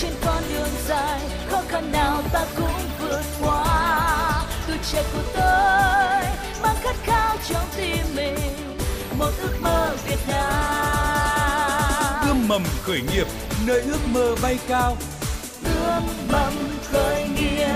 [0.00, 1.20] trên con đường dài
[1.50, 4.46] khó khăn nào ta cũng vượt qua.
[4.66, 6.22] Tuổi trẻ của tôi
[6.62, 8.34] mang khát khao trong tim mình
[9.18, 12.28] một ước mơ Việt Nam.
[12.28, 13.26] Ươm mầm khởi nghiệp
[13.66, 14.96] nơi ước mơ bay cao.
[15.64, 16.02] Ươm
[16.32, 16.52] mầm
[16.84, 17.68] khởi nghiệp.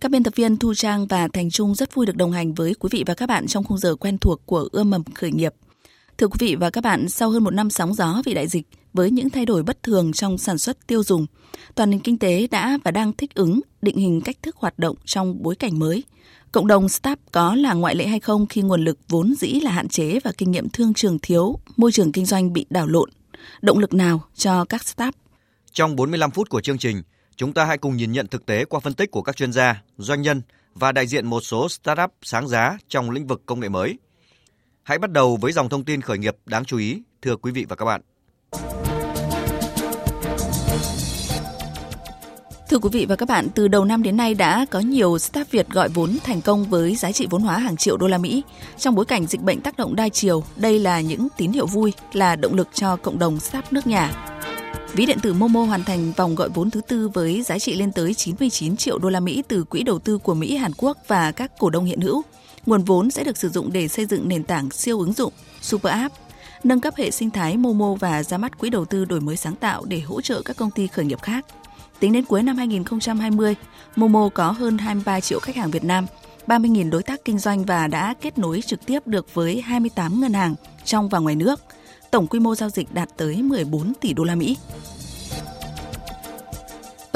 [0.00, 2.74] Các biên tập viên Thu Trang và Thành Trung rất vui được đồng hành với
[2.74, 5.54] quý vị và các bạn trong khung giờ quen thuộc của ươm mầm khởi nghiệp.
[6.18, 8.66] Thưa quý vị và các bạn, sau hơn một năm sóng gió vì đại dịch,
[8.92, 11.26] với những thay đổi bất thường trong sản xuất tiêu dùng,
[11.74, 14.96] toàn nền kinh tế đã và đang thích ứng, định hình cách thức hoạt động
[15.04, 16.04] trong bối cảnh mới.
[16.52, 19.70] Cộng đồng startup có là ngoại lệ hay không khi nguồn lực vốn dĩ là
[19.70, 23.10] hạn chế và kinh nghiệm thương trường thiếu, môi trường kinh doanh bị đảo lộn?
[23.62, 25.14] Động lực nào cho các startup?
[25.72, 27.02] Trong 45 phút của chương trình,
[27.36, 29.82] chúng ta hãy cùng nhìn nhận thực tế qua phân tích của các chuyên gia,
[29.98, 30.42] doanh nhân
[30.74, 33.98] và đại diện một số startup sáng giá trong lĩnh vực công nghệ mới.
[34.86, 37.66] Hãy bắt đầu với dòng thông tin khởi nghiệp đáng chú ý, thưa quý vị
[37.68, 38.00] và các bạn.
[42.68, 45.50] Thưa quý vị và các bạn, từ đầu năm đến nay đã có nhiều startup
[45.50, 48.42] Việt gọi vốn thành công với giá trị vốn hóa hàng triệu đô la Mỹ.
[48.78, 51.92] Trong bối cảnh dịch bệnh tác động đa chiều, đây là những tín hiệu vui,
[52.12, 54.32] là động lực cho cộng đồng startup nước nhà.
[54.92, 57.92] Ví điện tử Momo hoàn thành vòng gọi vốn thứ tư với giá trị lên
[57.92, 61.32] tới 99 triệu đô la Mỹ từ quỹ đầu tư của Mỹ, Hàn Quốc và
[61.32, 62.22] các cổ đông hiện hữu.
[62.66, 65.92] Nguồn vốn sẽ được sử dụng để xây dựng nền tảng siêu ứng dụng Super
[65.92, 66.14] App,
[66.64, 69.56] nâng cấp hệ sinh thái Momo và ra mắt quỹ đầu tư đổi mới sáng
[69.56, 71.46] tạo để hỗ trợ các công ty khởi nghiệp khác.
[72.00, 73.54] Tính đến cuối năm 2020,
[73.96, 76.06] Momo có hơn 23 triệu khách hàng Việt Nam,
[76.46, 80.32] 30.000 đối tác kinh doanh và đã kết nối trực tiếp được với 28 ngân
[80.32, 81.60] hàng trong và ngoài nước.
[82.10, 84.56] Tổng quy mô giao dịch đạt tới 14 tỷ đô la Mỹ.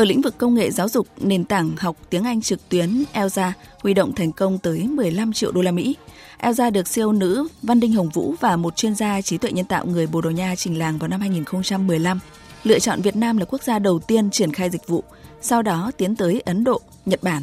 [0.00, 3.52] Ở lĩnh vực công nghệ giáo dục, nền tảng học tiếng Anh trực tuyến Elza
[3.82, 5.96] huy động thành công tới 15 triệu đô la Mỹ.
[6.38, 9.64] Elza được siêu nữ Văn Đinh Hồng Vũ và một chuyên gia trí tuệ nhân
[9.64, 12.20] tạo người Bồ Đào Nha trình làng vào năm 2015
[12.64, 15.04] lựa chọn Việt Nam là quốc gia đầu tiên triển khai dịch vụ,
[15.40, 17.42] sau đó tiến tới Ấn Độ, Nhật Bản.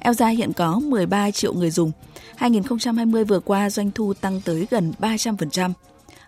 [0.00, 1.92] Elza hiện có 13 triệu người dùng.
[2.36, 5.72] 2020 vừa qua doanh thu tăng tới gần 300%.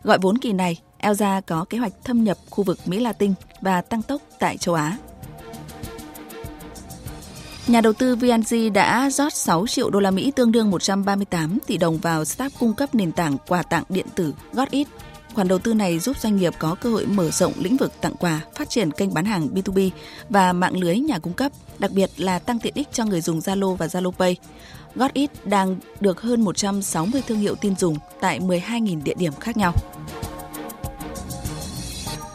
[0.03, 3.81] Gọi vốn kỳ này, Elza có kế hoạch thâm nhập khu vực Mỹ Latin và
[3.81, 4.99] tăng tốc tại châu Á.
[7.67, 11.77] Nhà đầu tư VNG đã rót 6 triệu đô la Mỹ tương đương 138 tỷ
[11.77, 14.89] đồng vào startup cung cấp nền tảng quà tặng điện tử GotIt
[15.35, 18.15] Khoản đầu tư này giúp doanh nghiệp có cơ hội mở rộng lĩnh vực tặng
[18.19, 19.91] quà, phát triển kênh bán hàng B2B
[20.29, 23.39] và mạng lưới nhà cung cấp, đặc biệt là tăng tiện ích cho người dùng
[23.39, 24.37] Zalo và Zalo Pay.
[24.95, 29.73] GotIt đang được hơn 160 thương hiệu tin dùng tại 12.000 địa điểm khác nhau.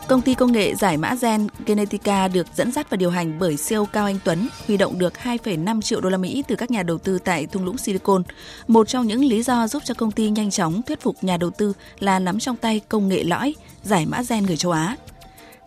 [0.07, 3.57] Công ty công nghệ giải mã gen Genetica được dẫn dắt và điều hành bởi
[3.57, 6.83] siêu Cao Anh Tuấn, huy động được 2,5 triệu đô la Mỹ từ các nhà
[6.83, 8.23] đầu tư tại thung lũng Silicon.
[8.67, 11.49] Một trong những lý do giúp cho công ty nhanh chóng thuyết phục nhà đầu
[11.49, 14.95] tư là nắm trong tay công nghệ lõi giải mã gen người châu Á.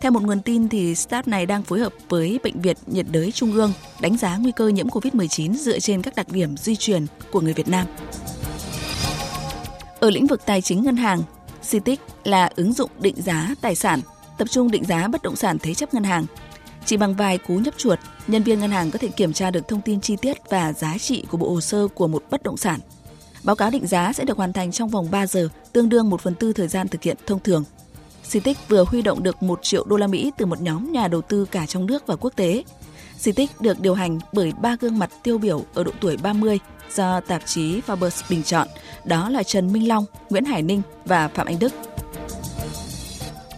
[0.01, 3.31] Theo một nguồn tin thì startup này đang phối hợp với bệnh viện nhiệt đới
[3.31, 7.05] Trung ương đánh giá nguy cơ nhiễm COVID-19 dựa trên các đặc điểm di truyền
[7.31, 7.85] của người Việt Nam.
[9.99, 11.21] Ở lĩnh vực tài chính ngân hàng,
[11.69, 14.01] CITIC là ứng dụng định giá tài sản
[14.41, 16.25] tập trung định giá bất động sản thế chấp ngân hàng.
[16.85, 19.67] Chỉ bằng vài cú nhấp chuột, nhân viên ngân hàng có thể kiểm tra được
[19.67, 22.57] thông tin chi tiết và giá trị của bộ hồ sơ của một bất động
[22.57, 22.79] sản.
[23.43, 26.21] Báo cáo định giá sẽ được hoàn thành trong vòng 3 giờ, tương đương 1
[26.21, 27.63] phần tư thời gian thực hiện thông thường.
[28.31, 31.21] Citic vừa huy động được 1 triệu đô la Mỹ từ một nhóm nhà đầu
[31.21, 32.63] tư cả trong nước và quốc tế.
[33.23, 36.59] Citic được điều hành bởi ba gương mặt tiêu biểu ở độ tuổi 30
[36.95, 38.67] do tạp chí Forbes bình chọn,
[39.03, 41.73] đó là Trần Minh Long, Nguyễn Hải Ninh và Phạm Anh Đức.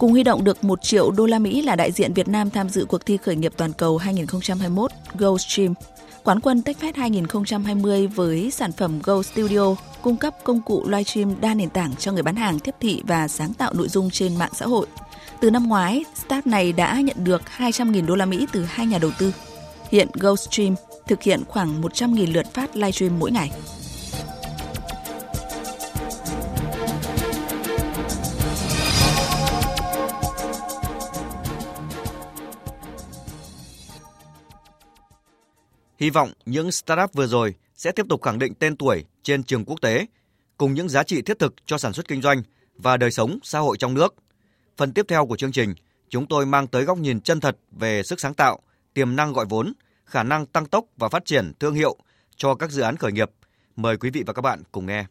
[0.04, 2.70] Cùng huy động được 1 triệu đô la Mỹ là đại diện Việt Nam tham
[2.70, 5.74] dự cuộc thi khởi nghiệp toàn cầu 2021 GoStream.
[6.24, 11.54] Quán quân TechFest 2020 với sản phẩm Go Studio cung cấp công cụ livestream đa
[11.54, 14.52] nền tảng cho người bán hàng tiếp thị và sáng tạo nội dung trên mạng
[14.54, 14.88] xã hội.
[15.42, 18.98] Từ năm ngoái, startup này đã nhận được 200.000 đô la Mỹ từ hai nhà
[18.98, 19.34] đầu tư.
[19.92, 20.76] Hiện GoStream
[21.08, 23.52] thực hiện khoảng 100.000 lượt phát livestream mỗi ngày.
[36.04, 39.66] Hy vọng những startup vừa rồi sẽ tiếp tục khẳng định tên tuổi trên trường
[39.66, 40.06] quốc tế
[40.58, 42.44] cùng những giá trị thiết thực cho sản xuất kinh doanh
[42.76, 44.16] và đời sống xã hội trong nước.
[44.78, 45.74] Phần tiếp theo của chương trình,
[46.10, 48.60] chúng tôi mang tới góc nhìn chân thật về sức sáng tạo,
[48.94, 49.74] tiềm năng gọi vốn,
[50.06, 51.98] khả năng tăng tốc và phát triển thương hiệu
[52.36, 53.32] cho các dự án khởi nghiệp.
[53.76, 55.06] Mời quý vị và các bạn cùng nghe.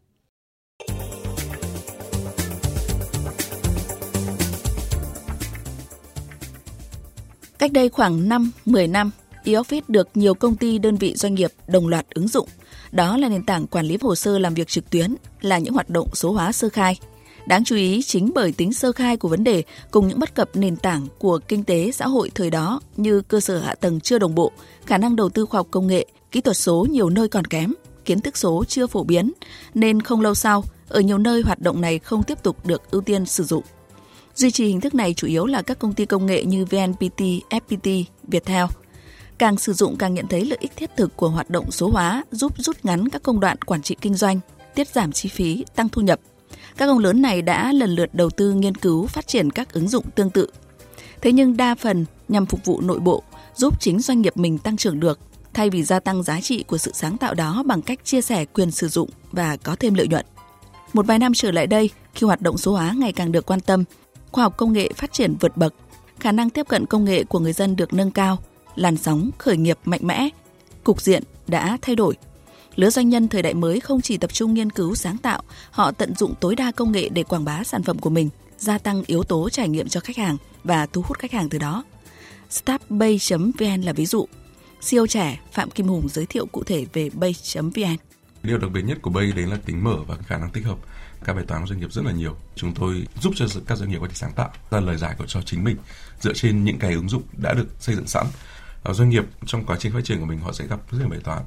[7.59, 8.29] Cách đây khoảng
[8.67, 9.11] 5-10 năm,
[9.45, 12.49] eOffice được nhiều công ty, đơn vị doanh nghiệp đồng loạt ứng dụng.
[12.93, 15.91] Đó là nền tảng quản lý hồ sơ làm việc trực tuyến, là những hoạt
[15.91, 16.99] động số hóa sơ khai.
[17.47, 20.57] Đáng chú ý chính bởi tính sơ khai của vấn đề cùng những bất cập
[20.57, 24.19] nền tảng của kinh tế xã hội thời đó như cơ sở hạ tầng chưa
[24.19, 24.53] đồng bộ,
[24.87, 27.73] khả năng đầu tư khoa học công nghệ, kỹ thuật số nhiều nơi còn kém,
[28.05, 29.33] kiến thức số chưa phổ biến,
[29.75, 33.01] nên không lâu sau, ở nhiều nơi hoạt động này không tiếp tục được ưu
[33.01, 33.65] tiên sử dụng.
[34.35, 37.21] Duy trì hình thức này chủ yếu là các công ty công nghệ như VNPT,
[37.51, 38.65] FPT, Viettel.
[39.43, 42.25] Càng sử dụng càng nhận thấy lợi ích thiết thực của hoạt động số hóa
[42.31, 44.41] giúp rút ngắn các công đoạn quản trị kinh doanh,
[44.75, 46.21] tiết giảm chi phí, tăng thu nhập.
[46.77, 49.89] Các ông lớn này đã lần lượt đầu tư nghiên cứu phát triển các ứng
[49.89, 50.47] dụng tương tự.
[51.21, 53.23] Thế nhưng đa phần nhằm phục vụ nội bộ,
[53.55, 55.19] giúp chính doanh nghiệp mình tăng trưởng được
[55.55, 58.45] thay vì gia tăng giá trị của sự sáng tạo đó bằng cách chia sẻ
[58.45, 60.27] quyền sử dụng và có thêm lợi nhuận.
[60.93, 63.61] Một vài năm trở lại đây, khi hoạt động số hóa ngày càng được quan
[63.61, 63.85] tâm,
[64.33, 65.75] khoa học công nghệ phát triển vượt bậc,
[66.21, 68.39] khả năng tiếp cận công nghệ của người dân được nâng cao,
[68.77, 70.29] làn sóng khởi nghiệp mạnh mẽ,
[70.85, 72.15] cục diện đã thay đổi.
[72.77, 75.93] Lứa doanh nhân thời đại mới không chỉ tập trung nghiên cứu sáng tạo, họ
[75.93, 78.29] tận dụng tối đa công nghệ để quảng bá sản phẩm của mình,
[78.59, 81.59] gia tăng yếu tố trải nghiệm cho khách hàng và thu hút khách hàng từ
[81.59, 81.85] đó.
[82.51, 84.27] Startbay.vn là ví dụ.
[84.91, 87.97] CEO trẻ Phạm Kim Hùng giới thiệu cụ thể về Bay.vn.
[88.43, 90.79] Điều đặc biệt nhất của Bay đấy là tính mở và khả năng tích hợp
[91.25, 92.37] các bài toán của doanh nghiệp rất là nhiều.
[92.57, 95.27] Chúng tôi giúp cho các doanh nghiệp có thể sáng tạo ra lời giải của
[95.27, 95.77] cho chính mình
[96.21, 98.27] dựa trên những cái ứng dụng đã được xây dựng sẵn.
[98.83, 101.09] Ở doanh nghiệp trong quá trình phát triển của mình họ sẽ gặp rất nhiều
[101.09, 101.43] bài toán.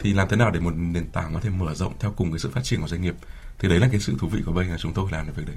[0.00, 2.38] Thì làm thế nào để một nền tảng có thể mở rộng theo cùng cái
[2.38, 3.14] sự phát triển của doanh nghiệp?
[3.58, 5.46] Thì đấy là cái sự thú vị của Bay là chúng tôi làm được việc
[5.46, 5.56] đấy.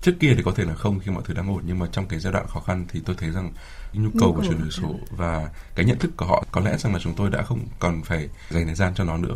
[0.00, 2.06] Trước kia thì có thể là không khi mọi thứ đang ổn nhưng mà trong
[2.06, 3.52] cái giai đoạn khó khăn thì tôi thấy rằng
[3.92, 6.92] nhu cầu của chuyển đổi số và cái nhận thức của họ có lẽ rằng
[6.92, 9.34] là chúng tôi đã không còn phải dành thời gian cho nó nữa.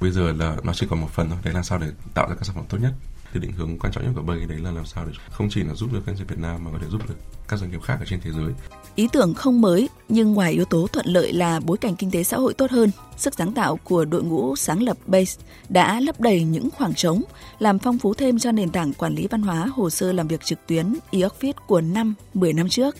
[0.00, 2.34] Bây giờ là nó chỉ còn một phần thôi, đấy là sao để tạo ra
[2.34, 2.92] các sản phẩm tốt nhất
[3.32, 5.62] thì định hướng quan trọng nhất của Bay đấy là làm sao để không chỉ
[5.62, 7.14] là giúp được doanh nghiệp Việt Nam mà có thể giúp được
[7.48, 8.52] các doanh nghiệp khác ở trên thế giới.
[8.94, 12.22] Ý tưởng không mới, nhưng ngoài yếu tố thuận lợi là bối cảnh kinh tế
[12.22, 16.20] xã hội tốt hơn, sức sáng tạo của đội ngũ sáng lập Base đã lấp
[16.20, 17.22] đầy những khoảng trống,
[17.58, 20.44] làm phong phú thêm cho nền tảng quản lý văn hóa hồ sơ làm việc
[20.44, 22.96] trực tuyến e-office của năm, 10 năm trước.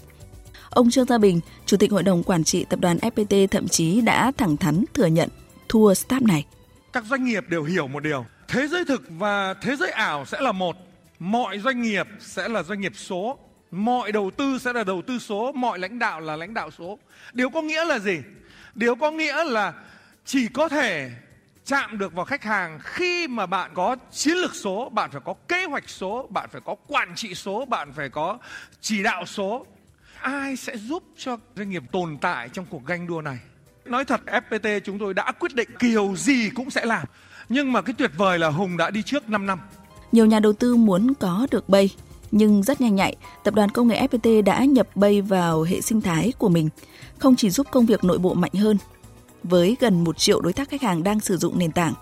[0.70, 4.00] Ông Trương Gia Bình, Chủ tịch Hội đồng Quản trị Tập đoàn FPT thậm chí
[4.00, 5.28] đã thẳng thắn thừa nhận
[5.68, 6.46] thua startup này.
[6.92, 10.40] Các doanh nghiệp đều hiểu một điều, thế giới thực và thế giới ảo sẽ
[10.40, 10.76] là một.
[11.18, 13.38] Mọi doanh nghiệp sẽ là doanh nghiệp số,
[13.70, 16.98] mọi đầu tư sẽ là đầu tư số, mọi lãnh đạo là lãnh đạo số.
[17.32, 18.18] Điều có nghĩa là gì?
[18.74, 19.72] Điều có nghĩa là
[20.24, 21.10] chỉ có thể
[21.64, 25.34] chạm được vào khách hàng khi mà bạn có chiến lược số, bạn phải có
[25.48, 28.38] kế hoạch số, bạn phải có quản trị số, bạn phải có
[28.80, 29.66] chỉ đạo số.
[30.20, 33.38] Ai sẽ giúp cho doanh nghiệp tồn tại trong cuộc ganh đua này?
[33.84, 37.06] Nói thật FPT chúng tôi đã quyết định kiểu gì cũng sẽ làm.
[37.52, 39.60] Nhưng mà cái tuyệt vời là Hùng đã đi trước 5 năm.
[40.12, 41.90] Nhiều nhà đầu tư muốn có được Bay,
[42.30, 46.00] nhưng rất nhanh nhạy, tập đoàn công nghệ FPT đã nhập Bay vào hệ sinh
[46.00, 46.68] thái của mình,
[47.18, 48.78] không chỉ giúp công việc nội bộ mạnh hơn.
[49.42, 51.92] Với gần 1 triệu đối tác khách hàng đang sử dụng nền tảng,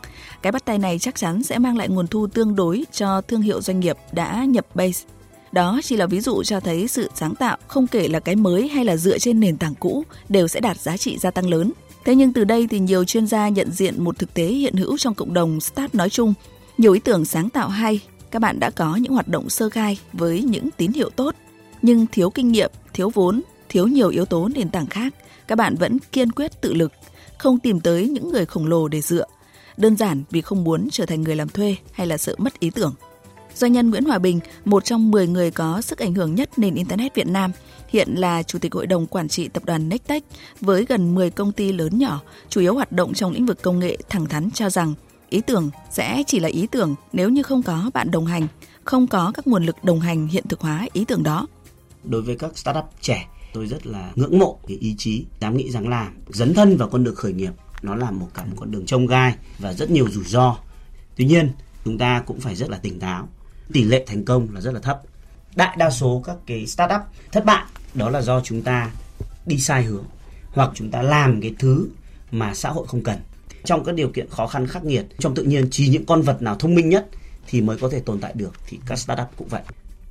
[0.42, 3.42] cái bắt tay này chắc chắn sẽ mang lại nguồn thu tương đối cho thương
[3.42, 5.04] hiệu doanh nghiệp đã nhập Base.
[5.52, 8.68] Đó chỉ là ví dụ cho thấy sự sáng tạo, không kể là cái mới
[8.68, 11.72] hay là dựa trên nền tảng cũ, đều sẽ đạt giá trị gia tăng lớn.
[12.08, 14.98] Thế nhưng từ đây thì nhiều chuyên gia nhận diện một thực tế hiện hữu
[14.98, 16.34] trong cộng đồng start nói chung.
[16.78, 18.00] Nhiều ý tưởng sáng tạo hay,
[18.30, 21.34] các bạn đã có những hoạt động sơ khai với những tín hiệu tốt,
[21.82, 25.14] nhưng thiếu kinh nghiệm, thiếu vốn, thiếu nhiều yếu tố nền tảng khác,
[25.48, 26.92] các bạn vẫn kiên quyết tự lực,
[27.38, 29.26] không tìm tới những người khổng lồ để dựa,
[29.76, 32.70] đơn giản vì không muốn trở thành người làm thuê hay là sợ mất ý
[32.70, 32.94] tưởng.
[33.58, 36.74] Doanh nhân Nguyễn Hòa Bình, một trong 10 người có sức ảnh hưởng nhất nền
[36.74, 37.52] Internet Việt Nam,
[37.88, 40.24] hiện là Chủ tịch Hội đồng Quản trị Tập đoàn Nextech
[40.60, 43.78] với gần 10 công ty lớn nhỏ, chủ yếu hoạt động trong lĩnh vực công
[43.78, 44.94] nghệ thẳng thắn cho rằng
[45.30, 48.46] ý tưởng sẽ chỉ là ý tưởng nếu như không có bạn đồng hành,
[48.84, 51.46] không có các nguồn lực đồng hành hiện thực hóa ý tưởng đó.
[52.04, 55.70] Đối với các startup trẻ, tôi rất là ngưỡng mộ cái ý chí, dám nghĩ
[55.70, 57.52] dám làm, dấn thân vào con đường khởi nghiệp.
[57.82, 60.56] Nó là một cả một con đường trông gai và rất nhiều rủi ro.
[61.16, 61.52] Tuy nhiên,
[61.84, 63.28] chúng ta cũng phải rất là tỉnh táo.
[63.72, 65.02] Tỷ lệ thành công là rất là thấp.
[65.56, 67.00] Đại đa số các cái startup
[67.32, 68.90] thất bại đó là do chúng ta
[69.46, 70.04] đi sai hướng
[70.52, 71.88] hoặc chúng ta làm cái thứ
[72.30, 73.18] mà xã hội không cần.
[73.64, 76.42] Trong các điều kiện khó khăn khắc nghiệt trong tự nhiên chỉ những con vật
[76.42, 77.08] nào thông minh nhất
[77.46, 79.62] thì mới có thể tồn tại được thì các startup cũng vậy.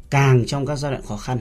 [0.10, 1.40] Càng trong các giai đoạn khó khăn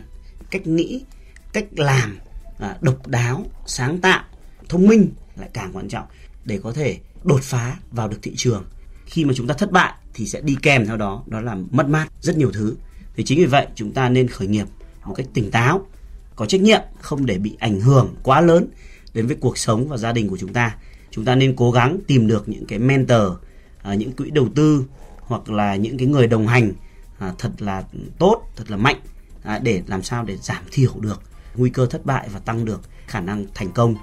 [0.51, 1.05] cách nghĩ
[1.53, 2.19] cách làm
[2.59, 4.25] à, độc đáo sáng tạo
[4.69, 6.07] thông minh lại càng quan trọng
[6.45, 8.65] để có thể đột phá vào được thị trường.
[9.07, 11.89] Khi mà chúng ta thất bại thì sẽ đi kèm theo đó đó là mất
[11.89, 12.77] mát rất nhiều thứ.
[13.17, 14.67] Thì chính vì vậy chúng ta nên khởi nghiệp
[15.05, 15.87] một cách tỉnh táo
[16.37, 18.69] có trách nhiệm không để bị ảnh hưởng quá lớn
[19.15, 20.77] đến với cuộc sống và gia đình của chúng ta.
[21.11, 23.33] Chúng ta nên cố gắng tìm được những cái mentor
[23.83, 24.85] à, những quỹ đầu tư
[25.21, 26.73] hoặc là những cái người đồng hành
[27.19, 27.85] à, thật là
[28.19, 29.01] tốt thật là mạnh
[29.43, 31.21] à, để làm sao để giảm thiểu được
[31.57, 33.95] nguy cơ thất bại và tăng được khả năng thành công.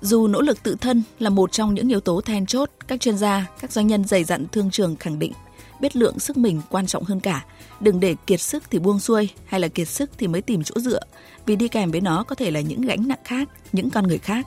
[0.00, 3.18] Dù nỗ lực tự thân là một trong những yếu tố then chốt, các chuyên
[3.18, 5.32] gia, các doanh nhân dày dặn thương trường khẳng định
[5.80, 7.44] biết lượng sức mình quan trọng hơn cả.
[7.80, 10.80] Đừng để kiệt sức thì buông xuôi hay là kiệt sức thì mới tìm chỗ
[10.80, 11.00] dựa,
[11.46, 14.18] vì đi kèm với nó có thể là những gánh nặng khác, những con người
[14.18, 14.46] khác.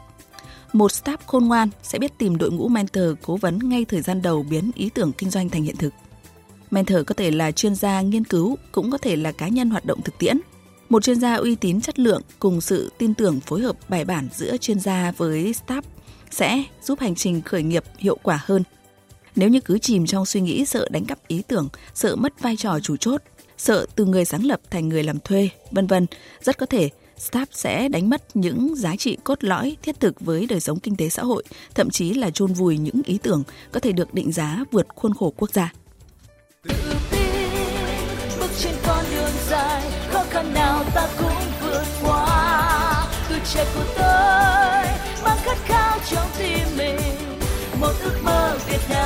[0.74, 4.22] Một staff khôn ngoan sẽ biết tìm đội ngũ mentor cố vấn ngay thời gian
[4.22, 5.94] đầu biến ý tưởng kinh doanh thành hiện thực.
[6.72, 9.86] Mentor có thể là chuyên gia nghiên cứu, cũng có thể là cá nhân hoạt
[9.86, 10.40] động thực tiễn.
[10.90, 14.28] Một chuyên gia uy tín chất lượng cùng sự tin tưởng phối hợp bài bản
[14.36, 15.82] giữa chuyên gia với staff
[16.32, 18.64] sẽ giúp hành trình khởi nghiệp hiệu quả hơn.
[19.36, 22.56] Nếu như cứ chìm trong suy nghĩ sợ đánh cắp ý tưởng, sợ mất vai
[22.58, 23.22] trò chủ chốt,
[23.58, 26.06] sợ từ người sáng lập thành người làm thuê, vân vân,
[26.42, 30.46] rất có thể staff sẽ đánh mất những giá trị cốt lõi thiết thực với
[30.50, 31.44] đời sống kinh tế xã hội,
[31.76, 35.14] thậm chí là chôn vùi những ý tưởng có thể được định giá vượt khuôn
[35.14, 35.74] khổ quốc gia.
[36.64, 36.74] tự
[37.12, 37.50] tin
[38.40, 43.86] bước trên con đường dài khó khăn nào ta cũng vượt qua tuổi trẻ của
[43.96, 44.86] tôi
[45.24, 47.33] mang khát khao trong tim mình
[47.84, 49.04] một ước mơ Việt Nam.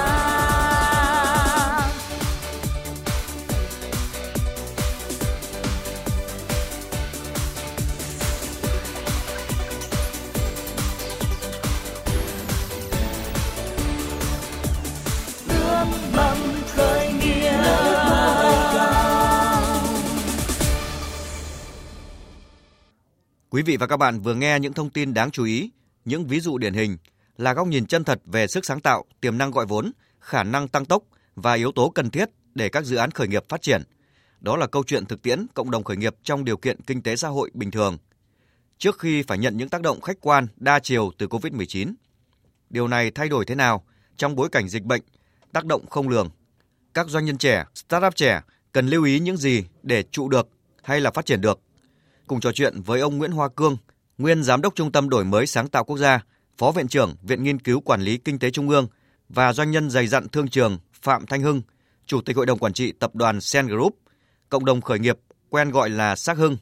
[15.50, 16.38] Ước mầm
[16.76, 17.52] khởi nghiệp
[23.50, 25.70] Quý vị và các bạn vừa nghe những thông tin đáng chú ý,
[26.06, 26.98] những ví dụ điển hình
[27.38, 30.68] là góc nhìn chân thật về sức sáng tạo, tiềm năng gọi vốn, khả năng
[30.68, 31.04] tăng tốc
[31.36, 33.82] và yếu tố cần thiết để các dự án khởi nghiệp phát triển.
[34.40, 37.16] Đó là câu chuyện thực tiễn cộng đồng khởi nghiệp trong điều kiện kinh tế
[37.16, 37.98] xã hội bình thường.
[38.78, 41.94] Trước khi phải nhận những tác động khách quan đa chiều từ Covid-19.
[42.70, 43.86] Điều này thay đổi thế nào
[44.18, 45.02] trong bối cảnh dịch bệnh,
[45.52, 46.30] tác động không lường?
[46.94, 48.42] Các doanh nhân trẻ, startup trẻ
[48.72, 50.48] cần lưu ý những gì để trụ được
[50.84, 51.60] hay là phát triển được?
[52.28, 53.78] Cùng trò chuyện với ông Nguyễn Hoa Cương,
[54.18, 56.24] nguyên giám đốc Trung tâm Đổi mới sáng tạo quốc gia,
[56.58, 58.88] phó viện trưởng Viện Nghiên cứu Quản lý Kinh tế Trung ương
[59.30, 61.62] và doanh nhân dày dặn thương trường Phạm Thanh Hưng,
[62.06, 63.98] chủ tịch hội đồng quản trị tập đoàn Sen Group,
[64.50, 66.58] cộng đồng khởi nghiệp quen gọi là Sắc Hưng,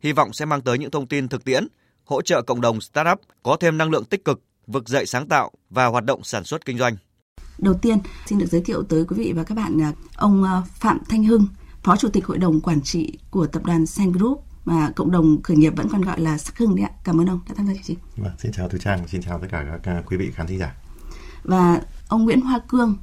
[0.00, 1.66] hy vọng sẽ mang tới những thông tin thực tiễn,
[2.04, 5.50] hỗ trợ cộng đồng startup có thêm năng lượng tích cực, vực dậy sáng tạo
[5.70, 6.96] và hoạt động sản xuất kinh doanh.
[7.58, 10.62] Đầu tiên, xin được giới thiệu tới quý vị và các bạn à, ông à,
[10.74, 11.46] Phạm Thanh Hưng,
[11.82, 15.42] Phó Chủ tịch Hội đồng Quản trị của tập đoàn Sen Group mà cộng đồng
[15.42, 16.90] khởi nghiệp vẫn còn gọi là Sắc Hưng đấy ạ.
[17.04, 17.96] Cảm ơn ông đã tham gia chương trình.
[18.16, 20.58] Vâng, xin chào Thu Trang, xin chào tất cả các à, quý vị khán thính
[20.58, 20.74] giả.
[21.44, 22.96] Và ông Nguyễn Hoa Cương,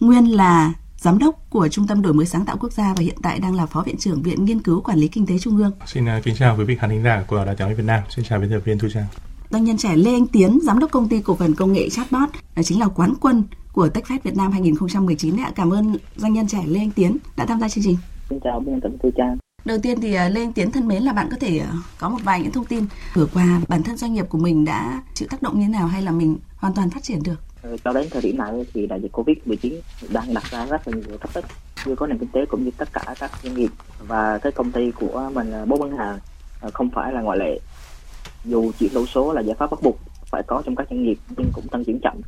[0.00, 3.16] nguyên là giám đốc của Trung tâm Đổi mới sáng tạo quốc gia và hiện
[3.22, 5.72] tại đang là Phó Viện trưởng Viện Nghiên cứu Quản lý Kinh tế Trung ương.
[5.86, 8.02] Xin uh, kính chào quý vị khán thính giả của Đài tiếng Việt Nam.
[8.10, 9.06] Xin chào biên tập viên Thu Trang.
[9.50, 12.28] Doanh nhân trẻ Lê Anh Tiến, giám đốc công ty cổ phần công nghệ chatbot,
[12.56, 15.52] đó chính là quán quân của TechFest Việt Nam 2019 đấy ạ.
[15.54, 17.96] Cảm ơn doanh nhân trẻ Lê Anh Tiến đã tham gia chương trình.
[18.30, 19.36] Xin chào biên tập Thu Trang.
[19.64, 22.08] Đầu tiên thì à, Lê Anh Tiến thân mến là bạn có thể à, có
[22.08, 25.28] một vài những thông tin vừa qua bản thân doanh nghiệp của mình đã chịu
[25.30, 27.36] tác động như thế nào hay là mình hoàn toàn phát triển được?
[27.62, 29.80] Ờ, cho đến thời điểm này thì đại dịch Covid-19
[30.12, 31.44] đang đặt ra rất là nhiều thách thức
[31.86, 33.70] như có nền kinh tế cũng như tất cả các doanh nghiệp
[34.06, 36.18] và cái công ty của mình Bố Ngân hàng
[36.60, 37.58] ờ, không phải là ngoại lệ.
[38.44, 39.98] Dù chuyển đổi số là giải pháp bắt buộc
[40.30, 42.20] phải có trong các doanh nghiệp nhưng cũng tăng trưởng chậm.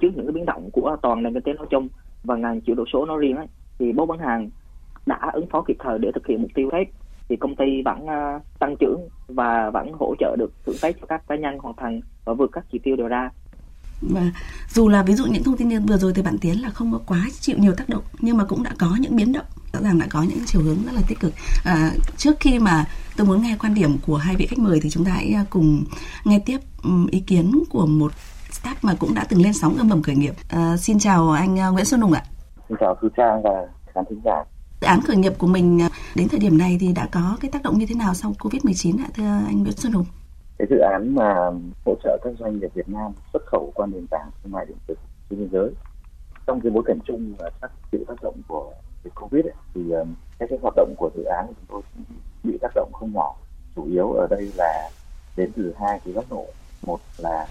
[0.00, 1.88] Trước những cái biến động của toàn nền kinh tế nói chung
[2.24, 3.46] và ngành chuyển đổi số nói riêng ấy,
[3.78, 4.50] thì Bố Ngân hàng
[5.08, 6.88] đã ứng phó kịp thời để thực hiện mục tiêu kép
[7.28, 11.06] thì công ty vẫn ờ, tăng trưởng và vẫn hỗ trợ được thưởng Tết cho
[11.06, 13.30] các cá nhân hoàn thành và vượt các chỉ tiêu đề ra.
[14.02, 14.22] Và
[14.68, 16.92] dù là ví dụ những thông tin như vừa rồi thì bạn Tiến là không
[16.92, 19.80] có quá chịu nhiều tác động nhưng mà cũng đã có những biến động rõ
[19.82, 21.32] ràng đã có những chiều hướng rất là tích cực.
[21.64, 22.84] À, trước khi mà
[23.16, 25.44] tôi muốn nghe quan điểm của hai vị khách mời thì chúng ta hãy à,
[25.50, 25.84] cùng
[26.24, 26.58] nghe tiếp
[27.10, 28.12] ý kiến của một
[28.50, 30.34] staff mà cũng đã từng lên sóng âm ầm khởi nghiệp.
[30.48, 32.22] À, xin chào anh à, Nguyễn Xuân Hùng ạ.
[32.68, 33.50] Xin chào Thu Trang và
[33.94, 34.44] khán thính giả.
[34.80, 37.50] Dự án khởi nghiệp của mình ờ, đến thời điểm này thì đã có cái
[37.50, 40.06] tác động như thế nào sau Covid-19 ạ thưa anh Nguyễn Xuân Hùng?
[40.58, 41.50] cái dự án mà
[41.84, 44.76] hỗ trợ các doanh nghiệp Việt Nam xuất khẩu qua nền tảng thương mại điện
[44.86, 44.94] tử
[45.30, 45.70] trên biên giới
[46.46, 48.72] trong cái bối cảnh chung là các chịu tác động của
[49.04, 50.04] dịch Covid ấy, thì ờ,
[50.38, 53.12] các cái hoạt động của dự án của chúng tôi cũng bị tác động không
[53.12, 53.34] nhỏ
[53.76, 54.90] chủ yếu ở đây là
[55.36, 56.46] đến từ hai cái góc độ
[56.86, 57.46] một là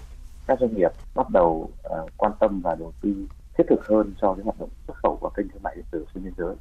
[0.48, 4.34] các doanh nghiệp bắt đầu uh, quan tâm và đầu tư thiết thực hơn cho
[4.34, 6.56] cái hoạt động xuất khẩu qua kênh thương mại điện tử xuyên biên giới.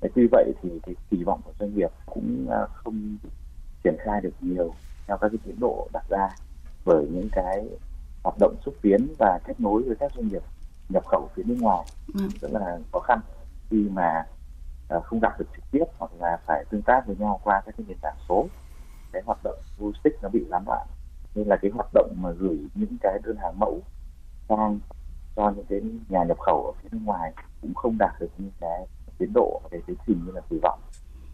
[0.00, 3.16] Thế tuy vậy thì cái kỳ vọng của doanh nghiệp cũng uh, không
[3.84, 4.74] triển khai được nhiều
[5.06, 6.28] theo các cái tiến độ đặt ra
[6.84, 7.68] bởi những cái
[8.22, 10.42] hoạt động xúc tiến và kết nối với các doanh nghiệp
[10.88, 11.86] nhập khẩu phía nước ngoài.
[12.14, 12.20] Ừ.
[12.40, 13.20] rất là khó khăn
[13.70, 14.26] khi mà
[14.96, 17.74] uh, không gặp được trực tiếp hoặc là phải tương tác với nhau qua các
[17.78, 18.46] cái nền tảng số.
[19.12, 20.86] Cái hoạt động logistics nó bị gián đoạn.
[21.34, 23.80] Nên là cái hoạt động mà gửi những cái đơn hàng mẫu
[24.48, 24.78] sang
[25.36, 28.50] cho những cái nhà nhập khẩu ở phía nước ngoài cũng không đạt được những
[28.60, 28.86] cái
[29.20, 30.80] tiến độ về tiến trình như là kỳ vọng.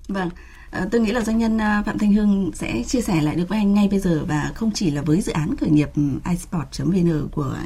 [0.09, 0.31] Vâng,
[0.71, 3.49] à, tôi nghĩ là doanh nhân à, Phạm Thanh Hưng sẽ chia sẻ lại được
[3.49, 5.90] với anh ngay bây giờ và không chỉ là với dự án khởi nghiệp
[6.31, 7.57] isport.vn của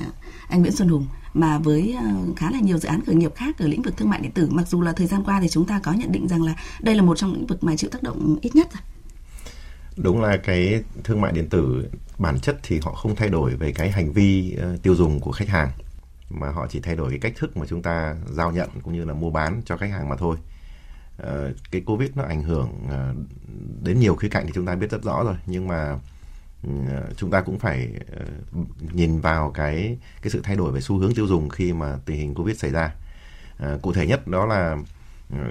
[0.49, 3.59] anh Nguyễn Xuân Hùng mà với ờ, khá là nhiều dự án khởi nghiệp khác
[3.59, 4.49] ở lĩnh vực thương mại điện tử.
[4.51, 6.95] Mặc dù là thời gian qua thì chúng ta có nhận định rằng là đây
[6.95, 8.83] là một trong lĩnh vực mà chịu tác động ít nhất rồi.
[9.97, 13.73] Đúng là cái thương mại điện tử bản chất thì họ không thay đổi về
[13.73, 15.71] cái hành vi uh, tiêu dùng của khách hàng
[16.31, 19.05] mà họ chỉ thay đổi cái cách thức mà chúng ta giao nhận cũng như
[19.05, 20.37] là mua bán cho khách hàng mà thôi.
[21.17, 23.15] Ờ, cái Covid nó ảnh hưởng ờ,
[23.83, 25.99] đến nhiều khía cạnh thì chúng ta biết rất rõ rồi nhưng mà
[26.63, 26.71] ừ,
[27.17, 28.25] chúng ta cũng phải ờ,
[28.93, 32.17] nhìn vào cái cái sự thay đổi về xu hướng tiêu dùng khi mà tình
[32.17, 32.95] hình Covid xảy ra.
[33.83, 34.77] Cụ thể nhất đó là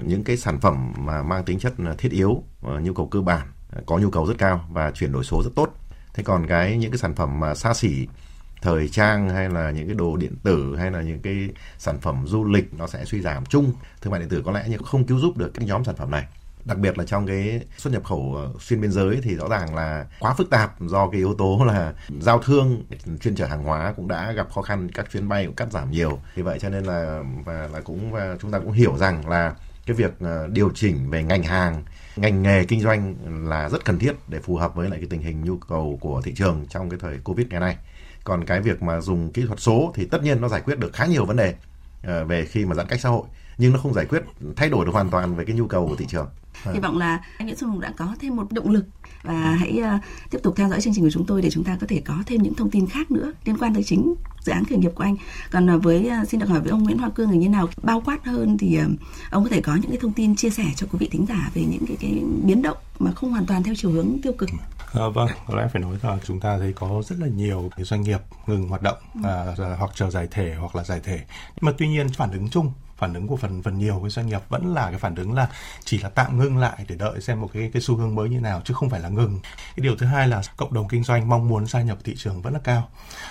[0.02, 3.46] những cái sản phẩm mà mang tính chất thiết yếu, nhu cầu cơ bản
[3.86, 5.74] có nhu cầu rất cao và chuyển đổi số rất tốt.
[6.14, 8.06] Thế còn cái những cái sản phẩm mà xa xỉ
[8.62, 11.48] thời trang hay là những cái đồ điện tử hay là những cái
[11.78, 13.72] sản phẩm du lịch nó sẽ suy giảm chung.
[14.00, 16.10] Thương mại điện tử có lẽ nhưng không cứu giúp được các nhóm sản phẩm
[16.10, 16.26] này.
[16.64, 19.74] Đặc biệt là trong cái xuất nhập khẩu ờ, xuyên biên giới thì rõ ràng
[19.74, 22.84] là quá phức tạp do cái yếu tố là giao thương,
[23.20, 25.90] chuyên chở hàng hóa cũng đã gặp khó khăn, các chuyến bay cũng cắt giảm
[25.90, 26.20] nhiều.
[26.34, 29.54] Vì vậy cho nên là, và, là cũng, và chúng ta cũng hiểu rằng là
[29.86, 31.82] cái việc ờ, điều chỉnh về ngành hàng,
[32.16, 33.14] ngành nghề kinh doanh
[33.48, 36.22] là rất cần thiết để phù hợp với lại cái tình hình nhu cầu của
[36.24, 37.76] thị trường trong cái thời covid ngày nay
[38.24, 40.92] còn cái việc mà dùng kỹ thuật số thì tất nhiên nó giải quyết được
[40.92, 41.54] khá nhiều vấn đề
[42.02, 43.22] ờ, về khi mà giãn cách xã hội
[43.60, 44.22] nhưng nó không giải quyết
[44.56, 46.28] thay đổi được hoàn toàn về cái nhu cầu của thị trường.
[46.72, 48.84] Hy vọng là anh Nguyễn Xuân Hùng đã có thêm một động lực
[49.22, 50.00] và hãy uh,
[50.30, 52.14] tiếp tục theo dõi chương trình của chúng tôi để chúng ta có thể có
[52.26, 55.04] thêm những thông tin khác nữa liên quan tới chính dự án khởi nghiệp của
[55.04, 55.16] anh.
[55.50, 57.68] Còn uh, với uh, xin được hỏi với ông Nguyễn Hoa Cương là như nào
[57.82, 59.00] bao quát hơn thì uh,
[59.30, 61.50] ông có thể có những cái thông tin chia sẻ cho quý vị thính giả
[61.54, 64.50] về những cái, cái biến động mà không hoàn toàn theo chiều hướng tiêu cực?
[64.92, 67.84] À, vâng, có lẽ phải nói là chúng ta thấy có rất là nhiều cái
[67.84, 71.16] doanh nghiệp ngừng hoạt động à, hoặc chờ giải thể hoặc là giải thể.
[71.26, 74.26] Nhưng mà tuy nhiên phản ứng chung phản ứng của phần phần nhiều cái doanh
[74.26, 75.48] nghiệp vẫn là cái phản ứng là
[75.84, 78.40] chỉ là tạm ngưng lại để đợi xem một cái cái xu hướng mới như
[78.40, 79.40] nào chứ không phải là ngừng.
[79.76, 82.42] Cái điều thứ hai là cộng đồng kinh doanh mong muốn gia nhập thị trường
[82.42, 82.88] vẫn là cao.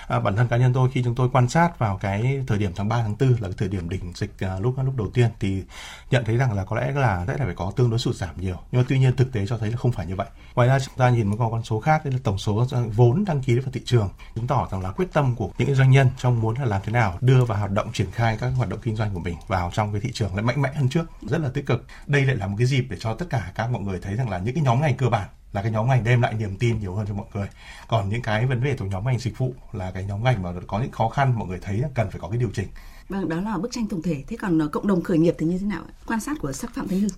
[0.08, 2.72] À, bản thân cá nhân tôi khi chúng tôi quan sát vào cái thời điểm
[2.76, 5.30] tháng 3 tháng 4 là cái thời điểm đỉnh dịch à, lúc lúc đầu tiên
[5.40, 5.62] thì
[6.10, 8.40] nhận thấy rằng là có lẽ là sẽ là phải có tương đối sụt giảm
[8.40, 8.56] nhiều.
[8.72, 10.26] Nhưng mà tuy nhiên thực tế cho thấy là không phải như vậy.
[10.54, 12.66] Ngoài ra chúng ta nhìn một con số khác đấy là tổng số
[12.96, 14.08] vốn đăng ký vào thị trường.
[14.34, 16.92] Chứng tỏ rằng là quyết tâm của những doanh nhân trong muốn là làm thế
[16.92, 19.59] nào đưa vào hoạt động triển khai các hoạt động kinh doanh của mình và
[19.60, 21.84] vào trong cái thị trường lại mạnh mẽ hơn trước rất là tích cực.
[22.06, 24.30] Đây lại là một cái dịp để cho tất cả các mọi người thấy rằng
[24.30, 26.80] là những cái nhóm ngành cơ bản là cái nhóm ngành đem lại niềm tin
[26.80, 27.48] nhiều hơn cho mọi người.
[27.88, 30.52] Còn những cái vấn đề thuộc nhóm ngành dịch vụ là cái nhóm ngành mà
[30.66, 32.68] có những khó khăn mọi người thấy là cần phải có cái điều chỉnh.
[33.08, 34.24] Vâng đó là bức tranh tổng thể.
[34.28, 36.74] Thế còn ờ, cộng đồng khởi nghiệp thì như thế nào quan sát của sắc
[36.74, 37.10] phạm thanh hưng.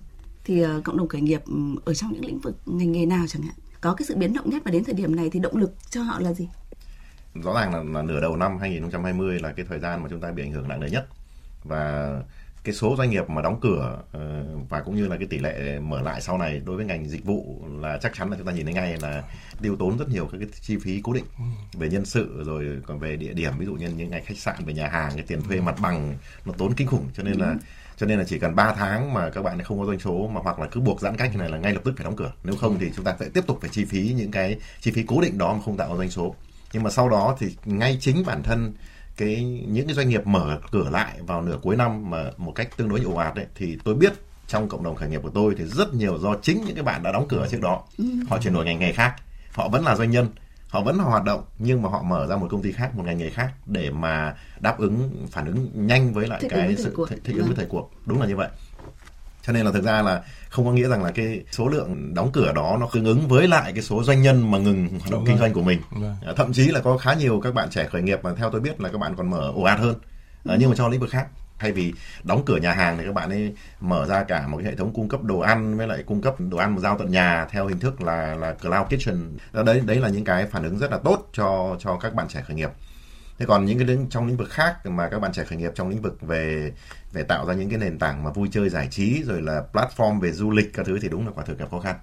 [0.43, 1.41] Thì uh, cộng đồng khởi nghiệp
[1.85, 3.55] ở trong những lĩnh vực ngành nghề nào chẳng hạn?
[3.81, 6.01] Có cái sự biến động nhất và đến thời điểm này thì động lực cho
[6.01, 6.47] họ là gì?
[7.43, 10.31] Rõ ràng là, là nửa đầu năm 2020 là cái thời gian mà chúng ta
[10.31, 11.07] bị ảnh hưởng nặng nề nhất
[11.63, 12.13] và
[12.63, 15.79] cái số doanh nghiệp mà đóng cửa ờ, và cũng như là cái tỷ lệ
[15.79, 18.53] mở lại sau này đối với ngành dịch vụ là chắc chắn là chúng ta
[18.53, 19.23] nhìn thấy ngay là
[19.61, 21.25] tiêu tốn rất nhiều các cái chi phí cố định
[21.73, 24.65] về nhân sự rồi còn về địa điểm ví dụ như những ngành khách sạn
[24.65, 27.09] về nhà hàng cái tiền thuê mặt bằng nó tốn kinh khủng.
[27.13, 27.57] Cho nên là ừ.
[27.97, 30.41] cho nên là chỉ cần 3 tháng mà các bạn không có doanh số mà
[30.43, 32.31] hoặc là cứ buộc giãn cách như này là ngay lập tức phải đóng cửa.
[32.43, 35.03] Nếu không thì chúng ta sẽ tiếp tục phải chi phí những cái chi phí
[35.07, 36.35] cố định đó mà không tạo ra doanh số.
[36.73, 38.73] Nhưng mà sau đó thì ngay chính bản thân
[39.17, 42.77] cái những cái doanh nghiệp mở cửa lại vào nửa cuối năm mà một cách
[42.77, 44.13] tương đối ồ ạt đấy thì tôi biết
[44.47, 47.03] trong cộng đồng khởi nghiệp của tôi thì rất nhiều do chính những cái bạn
[47.03, 47.83] đã đóng cửa trước đó.
[48.29, 49.15] Họ chuyển đổi ngành nghề khác
[49.51, 50.27] họ vẫn là doanh nhân
[50.67, 53.17] họ vẫn hoạt động nhưng mà họ mở ra một công ty khác một ngành
[53.17, 57.35] nghề khác để mà đáp ứng phản ứng nhanh với lại thích cái sự thích
[57.35, 57.55] ứng với vâng.
[57.55, 57.91] thời cuộc.
[58.05, 58.49] Đúng là như vậy
[59.47, 62.29] cho nên là thực ra là không có nghĩa rằng là cái số lượng đóng
[62.33, 65.23] cửa đó nó tương ứng với lại cái số doanh nhân mà ngừng hoạt động
[65.27, 65.81] kinh doanh của mình.
[65.91, 66.15] Đúng.
[66.35, 68.81] Thậm chí là có khá nhiều các bạn trẻ khởi nghiệp mà theo tôi biết
[68.81, 69.95] là các bạn còn mở ồ ạt hơn.
[70.49, 71.27] À, nhưng mà cho lĩnh vực khác.
[71.59, 74.65] Thay vì đóng cửa nhà hàng thì các bạn ấy mở ra cả một cái
[74.65, 77.47] hệ thống cung cấp đồ ăn với lại cung cấp đồ ăn giao tận nhà
[77.49, 79.37] theo hình thức là là cloud kitchen.
[79.65, 82.43] Đấy đấy là những cái phản ứng rất là tốt cho cho các bạn trẻ
[82.47, 82.69] khởi nghiệp
[83.39, 85.71] thế còn những cái lĩnh trong lĩnh vực khác mà các bạn trẻ khởi nghiệp
[85.75, 86.71] trong lĩnh vực về
[87.11, 90.19] về tạo ra những cái nền tảng mà vui chơi giải trí rồi là platform
[90.19, 91.95] về du lịch các thứ thì đúng là quả thực gặp khó khăn.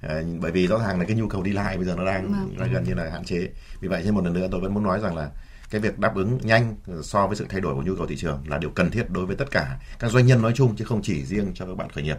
[0.00, 2.50] À, bởi vì rõ ràng là cái nhu cầu đi lại bây giờ nó đang
[2.58, 3.48] là gần như là hạn chế.
[3.80, 5.30] Vì vậy thêm một lần nữa tôi vẫn muốn nói rằng là
[5.70, 8.44] cái việc đáp ứng nhanh so với sự thay đổi của nhu cầu thị trường
[8.46, 11.02] là điều cần thiết đối với tất cả các doanh nhân nói chung chứ không
[11.02, 12.16] chỉ riêng cho các bạn khởi nghiệp.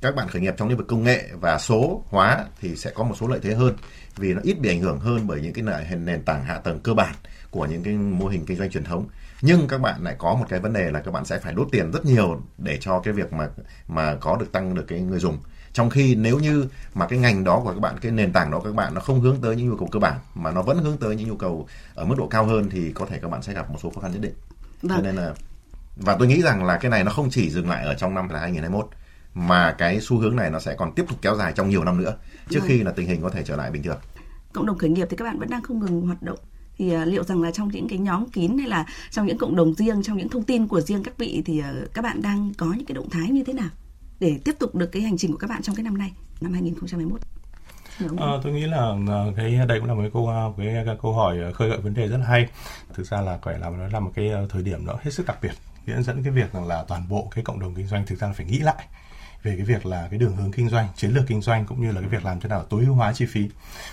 [0.00, 3.04] Các bạn khởi nghiệp trong lĩnh vực công nghệ và số hóa thì sẽ có
[3.04, 3.76] một số lợi thế hơn
[4.16, 5.64] vì nó ít bị ảnh hưởng hơn bởi những cái
[5.96, 7.14] nền tảng hạ tầng cơ bản
[7.56, 9.06] của những cái mô hình kinh doanh truyền thống.
[9.42, 11.68] Nhưng các bạn lại có một cái vấn đề là các bạn sẽ phải đốt
[11.72, 13.48] tiền rất nhiều để cho cái việc mà
[13.88, 15.38] mà có được tăng được cái người dùng.
[15.72, 18.60] Trong khi nếu như mà cái ngành đó của các bạn cái nền tảng đó
[18.64, 20.96] các bạn nó không hướng tới những nhu cầu cơ bản mà nó vẫn hướng
[20.96, 23.52] tới những nhu cầu ở mức độ cao hơn thì có thể các bạn sẽ
[23.52, 24.34] gặp một số khó khăn nhất định.
[24.82, 24.98] Vâng.
[24.98, 25.34] cho nên là
[25.96, 28.28] và tôi nghĩ rằng là cái này nó không chỉ dừng lại ở trong năm
[28.28, 28.88] là 2021
[29.34, 31.98] mà cái xu hướng này nó sẽ còn tiếp tục kéo dài trong nhiều năm
[32.02, 32.16] nữa
[32.50, 32.68] trước vâng.
[32.68, 33.98] khi là tình hình có thể trở lại bình thường.
[34.52, 36.38] Cộng đồng khởi nghiệp thì các bạn vẫn đang không ngừng hoạt động
[36.78, 39.56] thì uh, liệu rằng là trong những cái nhóm kín hay là trong những cộng
[39.56, 42.52] đồng riêng trong những thông tin của riêng các vị thì uh, các bạn đang
[42.58, 43.68] có những cái động thái như thế nào
[44.20, 46.52] để tiếp tục được cái hành trình của các bạn trong cái năm nay năm
[46.52, 47.20] 2021
[48.18, 48.94] À, tôi nghĩ là
[49.36, 52.08] cái đây cũng là một cái câu cái, cái câu hỏi khơi gợi vấn đề
[52.08, 52.48] rất là hay.
[52.94, 55.38] Thực ra là phải là nó là một cái thời điểm nó hết sức đặc
[55.42, 55.52] biệt
[55.86, 58.26] dẫn dẫn cái việc rằng là toàn bộ cái cộng đồng kinh doanh thực ra
[58.26, 58.86] là phải nghĩ lại
[59.46, 61.92] về cái việc là cái đường hướng kinh doanh, chiến lược kinh doanh cũng như
[61.92, 63.48] là cái việc làm thế nào tối ưu hóa chi phí.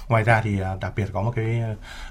[0.07, 1.61] Ngoài ra thì à, đặc biệt có một cái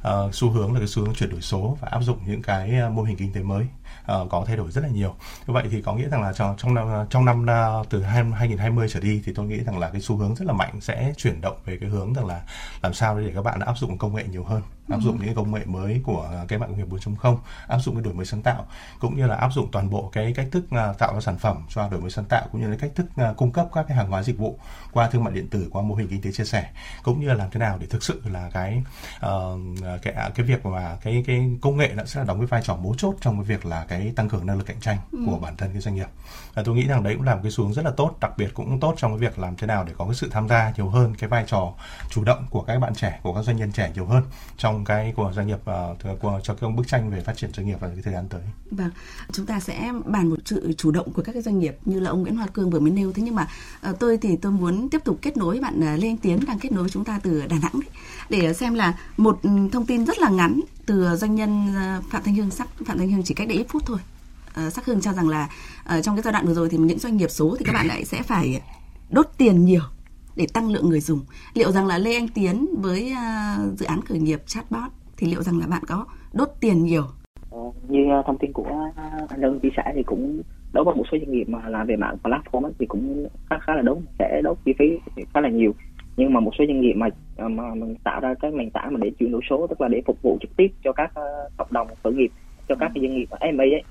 [0.08, 2.72] uh, xu hướng là cái xu hướng chuyển đổi số và áp dụng những cái
[2.90, 3.66] mô hình kinh tế mới
[4.02, 5.14] uh, có thay đổi rất là nhiều.
[5.46, 7.46] Như vậy thì có nghĩa rằng là trong trong năm trong năm
[7.80, 10.52] uh, từ 2020 trở đi thì tôi nghĩ rằng là cái xu hướng rất là
[10.52, 12.42] mạnh sẽ chuyển động về cái hướng rằng là
[12.82, 15.54] làm sao để các bạn áp dụng công nghệ nhiều hơn áp dụng những công
[15.54, 17.36] nghệ mới của cái mạng công nghiệp 4.0
[17.68, 18.66] áp dụng cái đổi mới sáng tạo
[19.00, 20.64] cũng như là áp dụng toàn bộ cái cách thức
[20.98, 23.52] tạo ra sản phẩm cho đổi mới sáng tạo cũng như là cách thức cung
[23.52, 24.58] cấp các cái hàng hóa dịch vụ
[24.92, 26.70] qua thương mại điện tử qua mô hình kinh tế chia sẻ
[27.02, 28.82] cũng như là làm thế nào để thực sự là cái
[29.26, 29.60] uh,
[30.02, 32.76] cái cái việc mà cái cái công nghệ nó sẽ là đóng cái vai trò
[32.76, 35.18] mấu chốt trong cái việc là cái tăng cường năng lực cạnh tranh ừ.
[35.26, 36.08] của bản thân cái doanh nghiệp
[36.54, 38.32] và tôi nghĩ rằng đấy cũng là một cái xu hướng rất là tốt đặc
[38.38, 40.72] biệt cũng tốt trong cái việc làm thế nào để có cái sự tham gia
[40.76, 41.72] nhiều hơn cái vai trò
[42.10, 44.22] chủ động của các bạn trẻ của các doanh nhân trẻ nhiều hơn
[44.56, 45.58] trong cái của doanh nghiệp
[46.12, 48.28] uh, của cho cái bức tranh về phát triển doanh nghiệp vào cái thời gian
[48.28, 48.40] tới.
[48.70, 48.90] Vâng,
[49.32, 52.10] chúng ta sẽ bàn một sự chủ động của các cái doanh nghiệp như là
[52.10, 53.48] ông Nguyễn Hoa Cương vừa mới nêu thế nhưng mà
[53.90, 56.58] uh, tôi thì tôi muốn tiếp tục kết nối bạn uh, Lê Anh Tiến đang
[56.58, 57.90] kết nối chúng ta từ Đà Nẵng đấy,
[58.28, 61.74] để xem là một ừ, thông tin rất là ngắn từ doanh nhân
[62.10, 63.98] Phạm Thanh Hương sắc Phạm Thanh Hương chỉ cách đây ít phút thôi.
[64.66, 65.48] Uh, sắc hương cho rằng là
[65.98, 67.86] uh, trong cái giai đoạn vừa rồi thì những doanh nghiệp số thì các bạn
[67.86, 68.62] lại sẽ phải
[69.10, 69.82] đốt tiền nhiều
[70.36, 71.20] để tăng lượng người dùng.
[71.54, 75.42] Liệu rằng là Lê Anh Tiến với uh, dự án khởi nghiệp chatbot thì liệu
[75.42, 77.04] rằng là bạn có đốt tiền nhiều?
[77.50, 78.90] Ờ, như thông tin của
[79.28, 81.96] anh Lân chia sẻ thì cũng đối với một số doanh nghiệp mà làm về
[81.96, 84.98] mạng platform ấy, thì cũng khá khá là đúng sẽ đốt chi phí
[85.34, 85.74] khá là nhiều
[86.16, 89.00] nhưng mà một số doanh nghiệp mà mà mình tạo ra cái nền tảng mà
[89.02, 91.12] để chuyển đổi số tức là để phục vụ trực tiếp cho các
[91.56, 92.30] cộng đồng khởi nghiệp
[92.68, 93.82] cho các doanh nghiệp SME ấy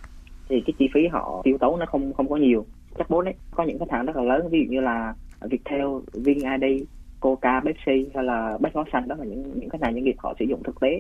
[0.52, 2.66] thì cái chi phí họ tiêu tốn nó không không có nhiều.
[2.98, 5.88] Chắc bốn đấy có những khách hàng rất là lớn ví dụ như là Viettel,
[6.14, 6.84] VinID,
[7.20, 10.16] Coca, Pepsi hay là Bách Hóa Xanh đó là những những khách hàng doanh nghiệp
[10.18, 11.00] họ sử dụng thực tế.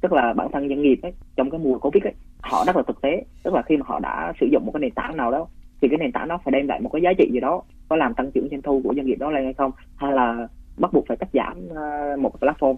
[0.00, 2.82] Tức là bản thân doanh nghiệp ấy trong cái mùa covid ấy họ rất là
[2.86, 3.24] thực tế.
[3.42, 5.46] Tức là khi mà họ đã sử dụng một cái nền tảng nào đó
[5.80, 7.96] thì cái nền tảng đó phải đem lại một cái giá trị gì đó có
[7.96, 10.92] làm tăng trưởng doanh thu của doanh nghiệp đó lên hay không hay là bắt
[10.92, 12.76] buộc phải cắt giảm ờ, một platform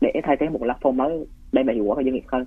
[0.00, 2.44] để thay thế một platform mới đem lại hiệu quả cho doanh nghiệp hơn.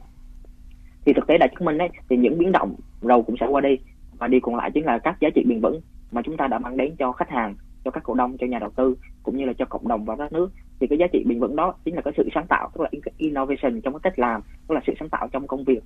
[1.05, 3.61] Thì thực tế đã chứng minh đấy thì những biến động rồi cũng sẽ qua
[3.61, 3.77] đi.
[4.17, 6.59] Và đi còn lại chính là các giá trị bền vững mà chúng ta đã
[6.59, 9.45] mang đến cho khách hàng, cho các cổ đông, cho nhà đầu tư, cũng như
[9.45, 10.51] là cho cộng đồng và các nước.
[10.79, 12.89] Thì cái giá trị bền vững đó chính là cái sự sáng tạo, tức là
[13.17, 15.83] innovation trong cái cách làm, tức là sự sáng tạo trong công việc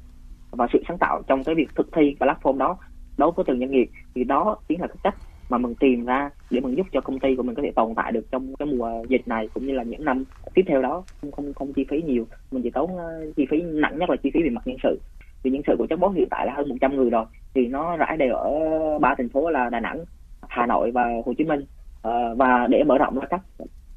[0.52, 2.78] và sự sáng tạo trong cái việc thực thi platform đó
[3.18, 3.90] đối với từng doanh nghiệp.
[4.16, 5.16] Thì đó chính là cái cách
[5.50, 7.96] mà mình tìm ra để mình giúp cho công ty của mình có thể tồn
[7.96, 10.24] tại được trong cái mùa dịch này cũng như là những năm
[10.54, 11.04] tiếp theo đó.
[11.22, 14.16] Không không không chi phí nhiều, mình chỉ tốn ờ, chi phí nặng nhất là
[14.24, 15.00] chi phí về mặt nhân sự
[15.46, 18.18] vì nhân sự của chatbot hiện tại là hơn 100 người rồi thì nó rải
[18.18, 18.52] đều ở
[19.00, 20.00] ba thành phố là Đà Nẵng,
[20.48, 23.42] Hà Nội và Hồ Chí Minh uh, và để mở rộng ra các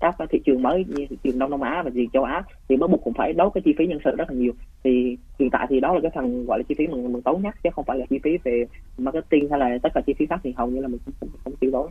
[0.00, 2.76] các thị trường mới như thị trường Đông Nam Á và gì châu Á thì
[2.76, 4.52] bắt buộc cũng phải đấu cái chi phí nhân sự rất là nhiều
[4.84, 7.42] thì hiện tại thì đó là cái phần gọi là chi phí mình mình tốn
[7.42, 8.64] nhất chứ không phải là chi phí về
[8.98, 11.28] marketing hay là tất cả chi phí khác thì hầu như là mình không không,
[11.44, 11.90] không tiêu tốn.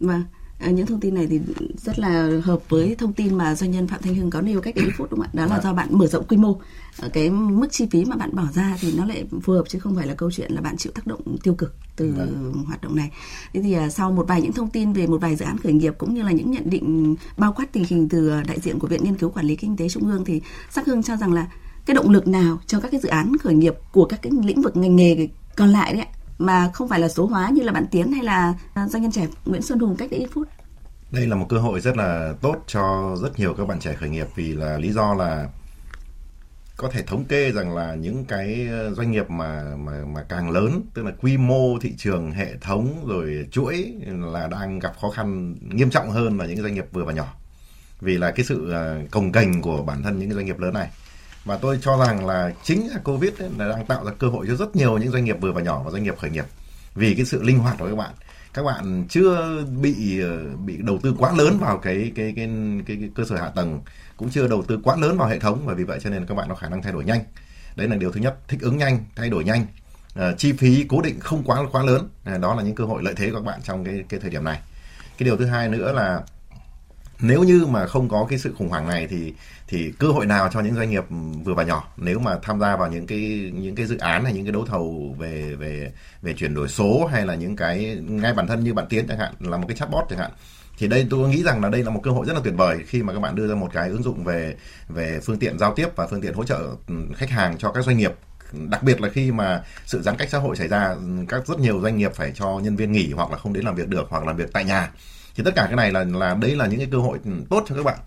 [0.00, 0.22] Vâng.
[0.64, 1.40] À, những thông tin này thì
[1.76, 4.74] rất là hợp với thông tin mà doanh nhân Phạm Thanh Hưng có nêu cách
[4.74, 5.30] đấy phút đúng không ạ?
[5.32, 6.60] Đó là do bạn mở rộng quy mô.
[7.00, 9.78] Ờ, cái mức chi phí mà bạn bỏ ra thì nó lại phù hợp chứ
[9.78, 12.64] không phải là câu chuyện là bạn chịu tác động tiêu cực từ vâng.
[12.66, 13.10] hoạt động này.
[13.52, 15.72] Thế thì à, sau một vài những thông tin về một vài dự án khởi
[15.72, 18.88] nghiệp cũng như là những nhận định bao quát tình hình từ đại diện của
[18.88, 21.46] Viện Nghiên cứu Quản lý Kinh tế Trung ương thì Sắc Hưng cho rằng là
[21.86, 24.62] cái động lực nào cho các cái dự án khởi nghiệp của các cái lĩnh
[24.62, 27.72] vực ngành nghề còn lại đấy ạ mà không phải là số hóa như là
[27.72, 30.48] bạn Tiến hay là à, doanh nhân trẻ Nguyễn Xuân Hùng cách đây ít phút.
[31.10, 34.08] Đây là một cơ hội rất là tốt cho rất nhiều các bạn trẻ khởi
[34.08, 35.48] nghiệp vì là lý do là
[36.76, 40.50] có thể thống kê rằng là những cái ờ, doanh nghiệp mà mà mà càng
[40.50, 45.10] lớn, tức là quy mô thị trường, hệ thống rồi chuỗi là đang gặp khó
[45.10, 47.34] khăn nghiêm trọng hơn là những doanh nghiệp vừa và nhỏ
[48.00, 50.90] vì là cái sự ờ, cồng kềnh của bản thân những doanh nghiệp lớn này
[51.44, 54.46] và tôi cho rằng là chính là covid ấy, là đang tạo ra cơ hội
[54.48, 56.44] cho rất nhiều những doanh nghiệp vừa và nhỏ và doanh nghiệp khởi nghiệp.
[56.94, 58.14] Vì cái sự linh hoạt của các bạn.
[58.54, 62.48] Các bạn chưa bị ờ, bị đầu tư quá lớn vào cái cái cái
[62.86, 63.80] cái, cái cơ sở hạ tầng
[64.16, 65.66] cũng chưa đầu tư quá lớn vào hệ thống.
[65.66, 67.20] Và vì vậy cho nên các bạn có khả năng thay đổi nhanh.
[67.76, 69.66] Đấy là điều thứ nhất thích ứng nhanh thay đổi nhanh.
[70.14, 72.08] À, chi phí cố định không quá quá lớn.
[72.24, 74.30] À, đó là những cơ hội lợi thế của các bạn trong cái cái thời
[74.30, 74.60] điểm này.
[75.18, 76.22] Cái điều thứ hai nữa là
[77.26, 79.34] nếu như mà không có cái sự khủng hoảng này thì
[79.68, 81.04] thì cơ hội nào cho những doanh nghiệp
[81.44, 84.32] vừa và nhỏ, nếu mà tham gia vào những cái những cái dự án hay
[84.32, 88.34] những cái đấu thầu về về về chuyển đổi số hay là những cái ngay
[88.34, 90.30] bản thân như bạn tiến chẳng hạn, là một cái chatbot chẳng hạn,
[90.78, 92.78] thì đây tôi nghĩ rằng là đây là một cơ hội rất là tuyệt vời
[92.86, 94.56] khi mà các bạn đưa ra một cái ứng dụng về
[94.88, 97.84] về phương tiện giao tiếp và phương tiện hỗ trợ ừ, khách hàng cho các
[97.84, 98.12] doanh nghiệp.
[98.52, 100.96] Đặc biệt là khi mà sự giãn cách xã hội xảy ra,
[101.28, 103.74] các rất nhiều doanh nghiệp phải cho nhân viên nghỉ hoặc là không đến làm
[103.74, 104.90] việc được hoặc làm việc tại nhà
[105.34, 107.18] thì tất cả cái này là là đấy là những cái cơ hội
[107.50, 107.98] tốt cho các bạn.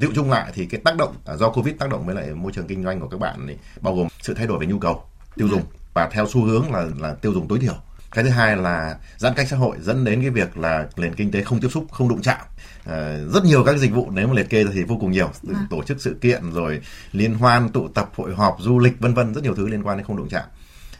[0.00, 2.52] Tự chung lại thì cái tác động à, do covid tác động với lại môi
[2.52, 5.04] trường kinh doanh của các bạn ấy, bao gồm sự thay đổi về nhu cầu
[5.36, 5.62] tiêu dùng.
[5.94, 7.74] Và theo xu hướng là là tiêu dùng tối thiểu.
[8.10, 11.30] Cái thứ hai là giãn cách xã hội dẫn đến cái việc là nền kinh
[11.30, 12.40] tế không tiếp xúc không đụng chạm.
[12.84, 15.30] À, rất nhiều các dịch vụ nếu mà liệt kê ra thì vô cùng nhiều.
[15.48, 16.80] Từ tổ chức sự kiện rồi
[17.12, 19.96] liên hoan tụ tập hội họp du lịch vân vân rất nhiều thứ liên quan
[19.96, 20.44] đến không đụng chạm.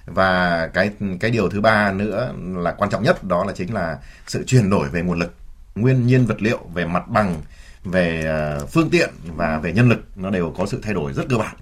[0.06, 3.98] Và cái cái điều thứ ba nữa là quan trọng nhất đó là chính là
[4.26, 5.34] sự chuyển đổi về nguồn lực
[5.76, 7.36] nguyên nhiên vật liệu về mặt bằng
[7.84, 8.24] về
[8.62, 11.36] uh, phương tiện và về nhân lực nó đều có sự thay đổi rất cơ
[11.36, 11.56] bản.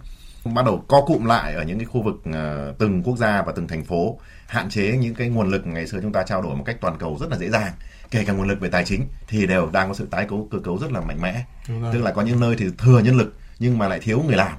[0.55, 3.53] Bắt đầu co cụm lại ở những cái khu vực uh, từng quốc gia và
[3.57, 6.57] từng thành phố hạn chế những cái nguồn lực ngày xưa chúng ta trao đổi
[6.57, 7.73] một cách toàn cầu rất là dễ dàng
[8.11, 10.59] kể cả nguồn lực về tài chính thì đều đang có sự tái cấu cơ
[10.59, 11.45] cấu rất là mạnh mẽ.
[11.93, 14.53] Tức là có những nơi thì thừa nhân lực nhưng mà lại thiếu người làm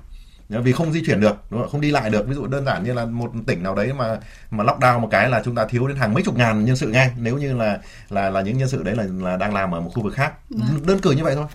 [0.49, 1.69] vì không di chuyển được đúng không?
[1.69, 2.27] không đi lại được.
[2.27, 4.19] Ví dụ đơn giản như là một tỉnh nào đấy mà
[4.51, 6.87] mà lockdown một cái là chúng ta thiếu đến hàng mấy chục ngàn nhân sự
[6.87, 7.11] ngay.
[7.17, 7.79] Nếu như là
[8.09, 10.33] là là những nhân sự đấy là là đang làm ở một khu vực khác.
[10.49, 10.85] Vâng.
[10.87, 11.45] đơn cử như vậy thôi.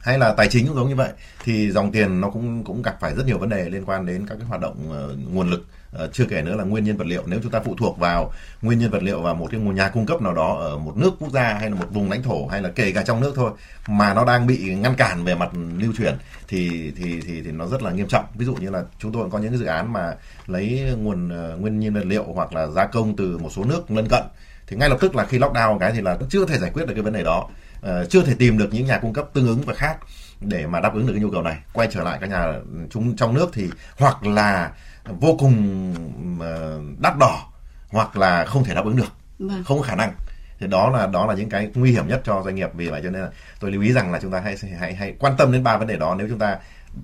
[0.00, 1.10] Hay là tài chính cũng giống như vậy.
[1.44, 4.26] Thì dòng tiền nó cũng cũng gặp phải rất nhiều vấn đề liên quan đến
[4.26, 5.66] các cái hoạt động uh, nguồn lực
[5.98, 7.22] Ờ, chưa kể nữa là nguyên nhân vật liệu.
[7.26, 8.32] Nếu chúng ta phụ thuộc vào
[8.62, 10.96] nguyên nhân vật liệu vào một cái nguồn nhà cung cấp nào đó ở một
[10.96, 13.32] nước quốc gia hay là một vùng lãnh thổ hay là kể cả trong nước
[13.36, 13.50] thôi
[13.88, 16.14] mà nó đang bị ngăn cản về mặt lưu chuyển
[16.48, 18.24] thì thì thì thì nó rất là nghiêm trọng.
[18.34, 20.14] Ví dụ như là chúng tôi có những cái dự án mà
[20.46, 23.90] lấy nguồn uh, nguyên nhân vật liệu hoặc là gia công từ một số nước
[23.90, 24.22] lân cận.
[24.66, 26.94] Thì ngay lập tức là khi lockdown cái thì là chưa thể giải quyết được
[26.94, 27.48] cái vấn đề đó.
[27.78, 29.98] Uh, chưa thể tìm được những nhà cung cấp tương ứng và khác
[30.40, 31.56] để mà đáp ứng được cái nhu cầu này.
[31.72, 34.70] Quay trở lại các nhà ừ, chúng trong nước thì hoặc là
[35.20, 35.94] vô cùng
[36.38, 37.52] uh, đắt đỏ
[37.88, 39.12] hoặc là không thể đáp ứng được.
[39.38, 39.64] Vâng.
[39.64, 40.12] không có khả năng.
[40.58, 43.00] Thì đó là đó là những cái nguy hiểm nhất cho doanh nghiệp vì vậy
[43.04, 45.52] cho nên là tôi lưu ý rằng là chúng ta hãy hãy hãy quan tâm
[45.52, 46.14] đến ba vấn đề đó.
[46.18, 46.58] Nếu chúng ta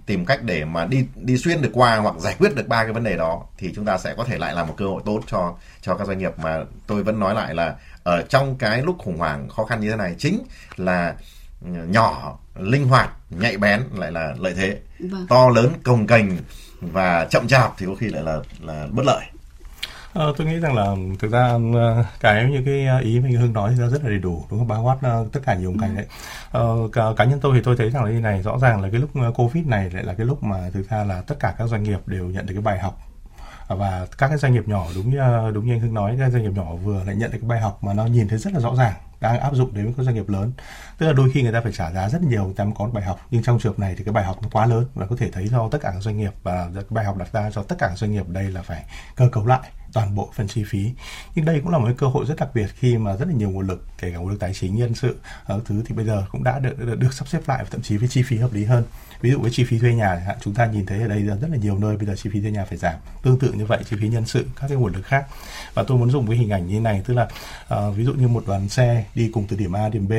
[0.07, 2.93] tìm cách để mà đi đi xuyên được qua hoặc giải quyết được ba cái
[2.93, 5.21] vấn đề đó thì chúng ta sẽ có thể lại là một cơ hội tốt
[5.27, 6.39] cho cho các doanh nghiệp.
[6.39, 9.91] Mà tôi vẫn nói lại là ở trong cái lúc khủng hoảng khó khăn như
[9.91, 10.43] thế này chính
[10.77, 11.15] là
[11.65, 14.79] ừ, nhỏ linh hoạt nhạy bén lại là lợi thế.
[14.99, 15.27] Vâng.
[15.29, 16.29] to lớn cồng kềnh
[16.83, 19.25] và chậm chạp thì có khi lại là là bất lợi.
[20.13, 23.71] Ờ, tôi nghĩ rằng là thực ra ờ, cái như cái ý mình Hưng nói
[23.71, 24.69] thì rất là đầy đủ đúng không?
[24.69, 26.07] Bao quát uh, tất cả nhiều ngành đấy.
[26.51, 28.89] Ờ, cá, cá nhân tôi thì tôi thấy rằng là như này rõ ràng là
[28.93, 31.69] cái lúc covid này lại là cái lúc mà thực ra là tất cả các
[31.69, 32.99] doanh nghiệp đều nhận được cái bài học.
[33.69, 35.19] Và các cái doanh nghiệp nhỏ đúng như
[35.55, 37.61] đúng như anh Hưng nói các doanh nghiệp nhỏ vừa lại nhận được cái bài
[37.61, 38.93] học mà nó nhìn thấy rất là rõ ràng
[39.23, 40.53] đang áp dụng đến các doanh nghiệp lớn.
[40.99, 42.87] Tức là đôi khi người ta phải trả giá rất nhiều, người ta mới có
[42.87, 43.21] bài học.
[43.31, 45.31] Nhưng trong trường hợp này thì cái bài học nó quá lớn và có thể
[45.31, 47.77] thấy do tất cả các doanh nghiệp và cái bài học đặt ra cho tất
[47.79, 48.85] cả các doanh nghiệp đây là phải
[49.17, 50.93] cơ cấu lại toàn bộ phần chi phí.
[51.35, 53.35] Nhưng đây cũng là một cái cơ hội rất đặc biệt khi mà rất là
[53.35, 56.07] nhiều nguồn lực kể cả nguồn lực tài chính nhân sự ở thứ thì bây
[56.07, 58.37] giờ cũng đã được, được, được sắp xếp lại và thậm chí với chi phí
[58.37, 58.85] hợp lý hơn.
[59.21, 61.57] Ví dụ với chi phí thuê nhà chúng ta nhìn thấy ở đây rất là
[61.57, 62.95] nhiều nơi bây giờ chi phí thuê nhà phải giảm.
[63.23, 65.27] Tương tự như vậy chi phí nhân sự các cái nguồn lực khác.
[65.75, 67.29] Và tôi muốn dùng cái hình ảnh như này tức là
[67.75, 70.13] uh, ví dụ như một đoàn xe đi cùng từ điểm A điểm B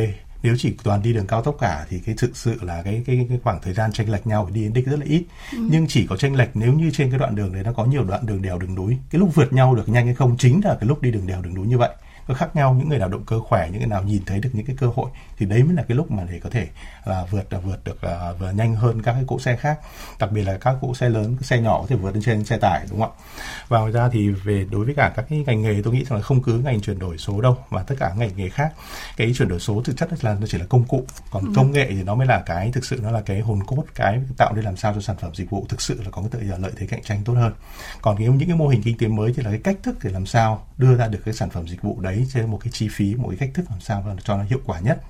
[0.43, 3.25] nếu chỉ toàn đi đường cao tốc cả thì cái thực sự là cái cái,
[3.29, 5.57] cái khoảng thời gian tranh lệch nhau đi đến đích rất là ít ừ.
[5.71, 8.03] nhưng chỉ có tranh lệch nếu như trên cái đoạn đường đấy nó có nhiều
[8.03, 10.77] đoạn đường đèo đường núi cái lúc vượt nhau được nhanh hay không chính là
[10.79, 11.89] cái lúc đi đường đèo đường núi như vậy
[12.35, 14.65] khác nhau những người nào động cơ khỏe những người nào nhìn thấy được những
[14.65, 16.67] cái cơ hội thì đấy mới là cái lúc mà để có thể
[17.05, 19.79] là vượt là vượt được uh, vừa nhanh hơn các cái cỗ xe khác.
[20.19, 22.57] Đặc biệt là các cỗ xe lớn xe nhỏ có thể vượt lên trên xe
[22.57, 23.23] tải đúng không ạ?
[23.67, 26.19] Và ngoài ra thì về đối với cả các cái ngành nghề tôi nghĩ rằng
[26.19, 28.73] là không cứ ngành chuyển đổi số đâu mà tất cả ngành nghề khác.
[29.17, 31.51] Cái chuyển đổi số thực chất là nó chỉ là công cụ còn ừ.
[31.55, 34.19] công nghệ thì nó mới là cái thực sự nó là cái hồn cốt cái
[34.37, 36.57] tạo nên làm sao cho sản phẩm dịch vụ thực sự là có cái tự
[36.57, 37.53] lợi thế cạnh tranh tốt hơn.
[38.01, 40.11] Còn cái những cái mô hình kinh tế mới thì là cái cách thức để
[40.11, 42.71] làm sao đưa ra được cái sản phẩm dịch vụ đấy đấy trên một cái
[42.71, 45.01] chi phí, một cái cách thức làm sao cho nó hiệu quả nhất.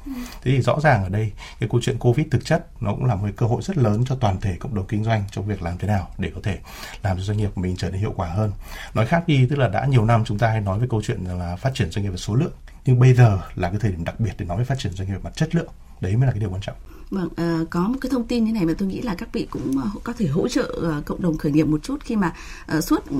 [0.42, 3.16] Thế thì rõ ràng ở đây, cái câu chuyện covid thực chất nó cũng là
[3.16, 5.62] một cái cơ hội rất lớn cho toàn thể cộng đồng kinh doanh trong việc
[5.62, 6.58] làm thế nào để có thể
[7.04, 8.52] làm cho doanh nghiệp của mình trở nên hiệu quả hơn.
[8.94, 11.24] Nói khác đi, tức là đã nhiều năm chúng ta hay nói về câu chuyện
[11.24, 12.54] là phát triển doanh nghiệp về số lượng,
[12.86, 15.08] nhưng bây giờ là cái thời điểm đặc biệt để nói về phát triển doanh
[15.08, 15.68] nghiệp về mặt chất lượng.
[16.02, 16.76] Đấy mới là cái điều quan trọng.
[17.13, 19.47] Vâng, à, có một cái thông tin như này mà tôi nghĩ là các vị
[19.49, 22.34] cũng ờ, có thể hỗ trợ ờ, cộng đồng khởi nghiệp một chút khi mà
[22.82, 23.15] suốt ừ,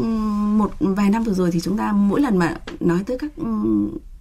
[0.58, 3.46] một vài năm vừa rồi thì chúng ta mỗi lần mà nói tới các ừ,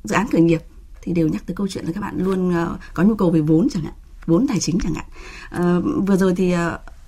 [0.05, 0.63] dự án khởi nghiệp
[1.03, 2.55] thì đều nhắc tới câu chuyện là các bạn luôn
[2.95, 3.93] có nhu cầu về vốn chẳng hạn,
[4.27, 5.07] vốn tài chính chẳng hạn.
[6.07, 6.55] Vừa rồi thì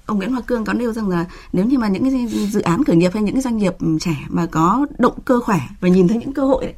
[0.06, 2.84] ông Nguyễn Hoa Cương có nêu rằng là nếu như mà những cái dự án
[2.84, 6.08] khởi nghiệp hay những cái doanh nghiệp trẻ mà có động cơ khỏe và nhìn
[6.08, 6.74] thấy những cơ hội ấy,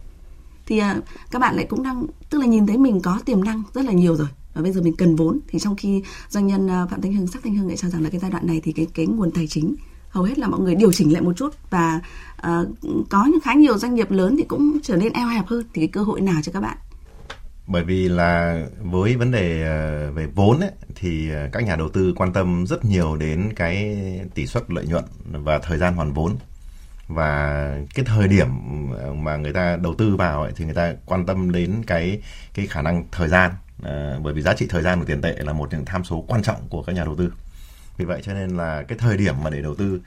[0.67, 0.83] thì
[1.31, 3.93] các bạn lại cũng đang tức là nhìn thấy mình có tiềm năng rất là
[3.93, 5.39] nhiều rồi và bây giờ mình cần vốn.
[5.49, 8.03] Thì trong khi doanh nhân à, phạm thanh hưng sắc thanh hưng lại cho rằng
[8.03, 9.75] là cái giai đoạn này thì cái cái nguồn tài chính
[10.09, 11.55] hầu hết là mọi người điều chỉnh lại một chút.
[11.71, 12.01] Và
[12.39, 12.69] uh,
[13.11, 15.65] có những khá nhiều doanh nghiệp lớn thì cũng trở nên eo hẹp hơn.
[15.75, 16.77] Thì cái cơ hội nào cho các bạn?
[17.67, 22.13] Bởi vì là với vấn đề à, về vốn ấy, thì các nhà đầu tư
[22.17, 24.01] quan tâm rất nhiều đến cái
[24.35, 26.37] tỷ suất lợi nhuận và thời gian hoàn vốn.
[27.09, 28.47] Và cái thời điểm
[29.25, 32.23] mà người ta đầu tư vào ấy, thì người ta quan tâm đến cái
[32.55, 33.51] cái khả năng thời gian
[33.83, 36.25] à, bởi vì giá trị thời gian của tiền tệ là một những tham số
[36.29, 37.33] quan trọng của các nhà đầu tư.
[37.97, 40.01] Vì vậy cho nên là cái thời điểm mà để đầu tư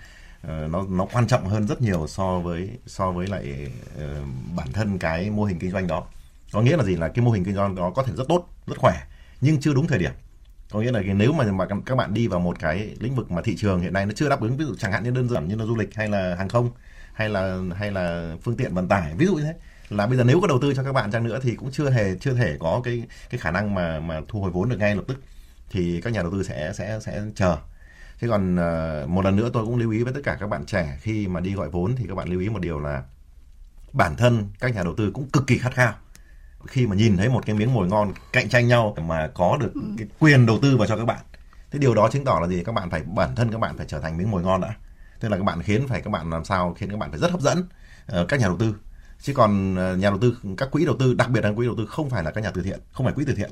[0.43, 4.01] uh, nó nó quan trọng hơn rất nhiều so với so với lại uh,
[4.55, 6.03] bản thân cái mô hình kinh doanh đó.
[6.51, 6.95] Có nghĩa là gì?
[6.95, 9.03] Là cái mô hình kinh doanh đó có thể rất tốt rất khỏe
[9.41, 10.12] nhưng chưa đúng thời điểm.
[10.71, 13.41] Có nghĩa là nếu mà mà các bạn đi vào một cái lĩnh vực mà
[13.41, 15.47] thị trường hiện nay nó chưa đáp ứng ví dụ chẳng hạn như đơn giản
[15.47, 16.69] như là du lịch hay là hàng không
[17.13, 19.53] hay là hay là phương tiện vận tải ví dụ như thế
[19.89, 21.89] là bây giờ nếu có đầu tư cho các bạn chăng nữa thì cũng chưa
[21.89, 24.95] hề chưa thể có cái cái khả năng mà mà thu hồi vốn được ngay
[24.95, 25.21] lập tức.
[25.69, 27.58] Thì các nhà đầu tư sẽ sẽ sẽ chờ.
[28.19, 30.65] Thế còn uh, một lần nữa tôi cũng lưu ý với tất cả các bạn
[30.65, 33.04] trẻ khi mà đi gọi vốn thì các bạn lưu ý một điều là
[33.93, 35.93] bản thân các nhà đầu tư cũng cực kỳ khát khao.
[36.67, 39.71] Khi mà nhìn thấy một cái miếng mồi ngon cạnh tranh nhau mà có được
[39.73, 39.82] ừ.
[39.97, 41.19] cái quyền đầu tư vào cho các bạn.
[41.71, 42.63] Thế điều đó chứng tỏ là gì?
[42.63, 44.75] Các bạn phải bản thân các bạn phải trở thành miếng mồi ngon đã.
[45.19, 47.32] Tức là các bạn khiến phải các bạn làm sao khiến các bạn phải rất
[47.32, 47.60] hấp dẫn
[48.21, 48.75] uh, các nhà đầu tư
[49.21, 51.75] chứ còn ờ, nhà đầu tư, các quỹ đầu tư, đặc biệt là quỹ đầu
[51.77, 53.51] tư không phải là các nhà từ thiện, không phải quỹ từ thiện.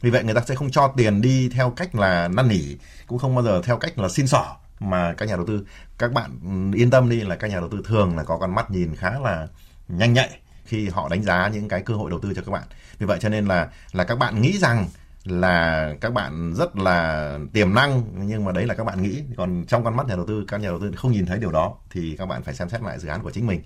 [0.00, 2.76] Vì vậy người ta sẽ không cho tiền đi theo cách là năn nỉ,
[3.06, 5.66] cũng không bao giờ theo cách là xin xỏ mà các nhà đầu tư,
[5.98, 8.54] các bạn ừ, yên tâm đi là các nhà đầu tư thường là có con
[8.54, 9.48] mắt nhìn khá là
[9.88, 12.62] nhanh nhạy khi họ đánh giá những cái cơ hội đầu tư cho các bạn.
[12.98, 14.88] Vì vậy cho nên là là các bạn nghĩ rằng
[15.24, 19.22] là các bạn rất là tiềm năng, nhưng mà đấy là các bạn nghĩ.
[19.36, 21.52] Còn trong con mắt nhà đầu tư, các nhà đầu tư không nhìn thấy điều
[21.52, 23.62] đó thì các bạn phải xem xét lại dự án của chính mình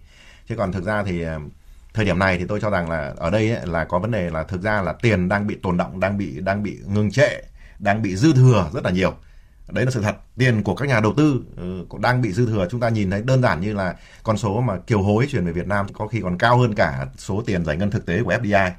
[0.49, 1.39] chứ còn thực ra thì ờ,
[1.95, 4.31] thời điểm này thì tôi cho rằng là ở đây ấy, là có vấn đề
[4.31, 7.43] là thực ra là tiền đang bị tồn động đang bị đang bị ngừng trệ
[7.79, 9.15] đang bị dư thừa rất là nhiều.
[9.69, 10.17] Đấy là sự thật.
[10.39, 12.69] Tiền của các nhà đầu tư ừ, cũng đang bị dư thừa.
[12.71, 15.53] Chúng ta nhìn thấy đơn giản như là con số mà kiều hối chuyển về
[15.53, 18.33] Việt Nam có khi còn cao hơn cả số tiền giải ngân thực tế của
[18.33, 18.71] FDI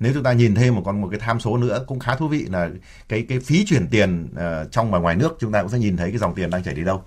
[0.00, 2.28] nếu chúng ta nhìn thêm một con một cái tham số nữa cũng khá thú
[2.28, 2.68] vị là
[3.08, 5.96] cái cái phí chuyển tiền uh, trong và ngoài nước chúng ta cũng sẽ nhìn
[5.96, 7.02] thấy cái dòng tiền đang chảy đi đâu.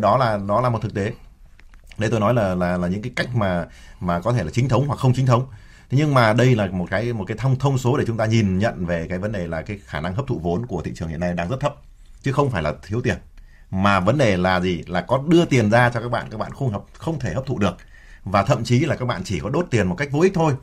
[0.00, 1.12] Đó là đó là một thực tế
[1.98, 3.66] đây tôi nói là là là những cái cách mà
[4.00, 5.46] mà có thể là chính thống hoặc không chính thống.
[5.90, 8.26] Thế nhưng mà đây là một cái một cái thông thông số để chúng ta
[8.26, 10.92] nhìn nhận về cái vấn đề là cái khả năng hấp thụ vốn của thị
[10.94, 11.74] trường hiện nay đang rất thấp,
[12.22, 13.16] chứ không phải là thiếu tiền.
[13.70, 14.82] Mà vấn đề là gì?
[14.86, 17.46] Là có đưa tiền ra cho các bạn các bạn không hấp, không thể hấp
[17.46, 17.76] thụ được.
[18.24, 20.54] Và thậm chí là các bạn chỉ có đốt tiền một cách vô ích thôi.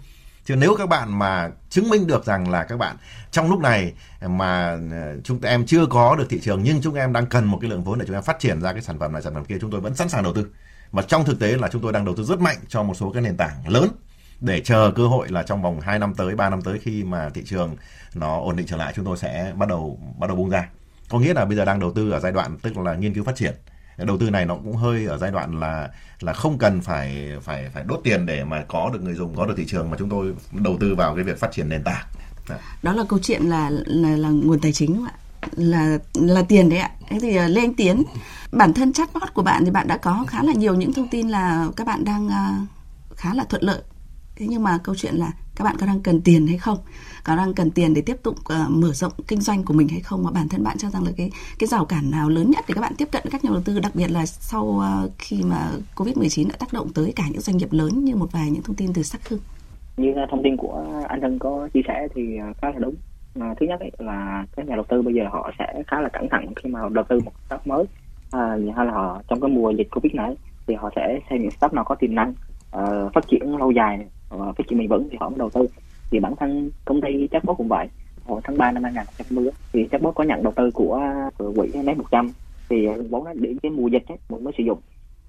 [0.45, 2.95] Chứ nếu các bạn mà chứng minh được rằng là các bạn,
[3.31, 4.77] trong lúc này mà
[5.23, 7.69] chúng chúng em chưa có được thị trường nhưng chúng em đang cần một cái
[7.69, 9.57] lượng vốn để chúng em phát triển ra cái sản phẩm này, sản phẩm kia,
[9.61, 10.47] chúng tôi vẫn sẵn sàng đầu tư
[10.91, 13.09] và trong thực tế là chúng tôi đang đầu tư rất mạnh cho một số
[13.09, 13.89] cái nền tảng lớn
[14.41, 17.29] để chờ cơ hội là trong vòng 2 năm tới 3 năm tới khi mà
[17.29, 17.75] thị trường
[18.15, 20.69] nó ổn định trở lại chúng tôi sẽ bắt đầu bắt đầu bung ra.
[21.09, 23.23] Có nghĩa là bây giờ đang đầu tư ở giai đoạn tức là nghiên cứu
[23.23, 23.53] phát triển.
[23.97, 27.69] Đầu tư này nó cũng hơi ở giai đoạn là là không cần phải phải
[27.73, 30.09] phải đốt tiền để mà có được người dùng có được thị trường mà chúng
[30.09, 32.05] tôi đầu tư vào cái việc phát triển nền tảng.
[32.49, 35.13] Đó, đó là câu chuyện là là là nguồn tài chính không ạ?
[35.55, 36.91] Là là tiền đấy ạ.
[37.09, 38.03] Thế thì à, Lê Anh Tiến,
[38.51, 41.29] bản thân chatbot của bạn thì bạn đã có khá là nhiều những thông tin
[41.29, 42.59] là các bạn đang à,
[43.15, 43.81] khá là thuận lợi.
[44.35, 46.77] Thế nhưng mà câu chuyện là các bạn có đang cần tiền hay không?
[47.23, 49.99] Có đang cần tiền để tiếp tục uh, mở rộng kinh doanh của mình hay
[49.99, 50.23] không?
[50.23, 52.73] Mà bản thân bạn cho rằng là cái cái rào cản nào lớn nhất để
[52.73, 55.71] các bạn tiếp cận các nhà đầu tư, đặc biệt là sau uh, khi mà
[55.95, 58.75] Covid-19 đã tác động tới cả những doanh nghiệp lớn như một vài những thông
[58.75, 59.39] tin từ sắc hưng.
[59.97, 62.21] Như thông tin của anh Thân có chia sẻ thì
[62.61, 62.95] khá là đúng
[63.39, 66.09] à, thứ nhất ấy là các nhà đầu tư bây giờ họ sẽ khá là
[66.09, 67.83] cẩn thận khi mà đầu tư một stock mới.
[68.31, 70.35] À, hay là họ trong cái mùa dịch covid này
[70.67, 72.33] thì họ sẽ xem những stock nào có tiềm năng
[72.77, 75.67] uh, phát triển lâu dài và phát triển bền vững thì họ mới đầu tư.
[76.11, 77.87] Thì bản thân công ty chatbot cũng vậy.
[78.25, 81.01] Hồi tháng 3 năm 2020 thì chatbot có nhận đầu tư của,
[81.37, 82.31] của quỹ mấy 100
[82.69, 84.79] thì vốn đó đến cái mùa dịch ấy, mình mới sử dụng.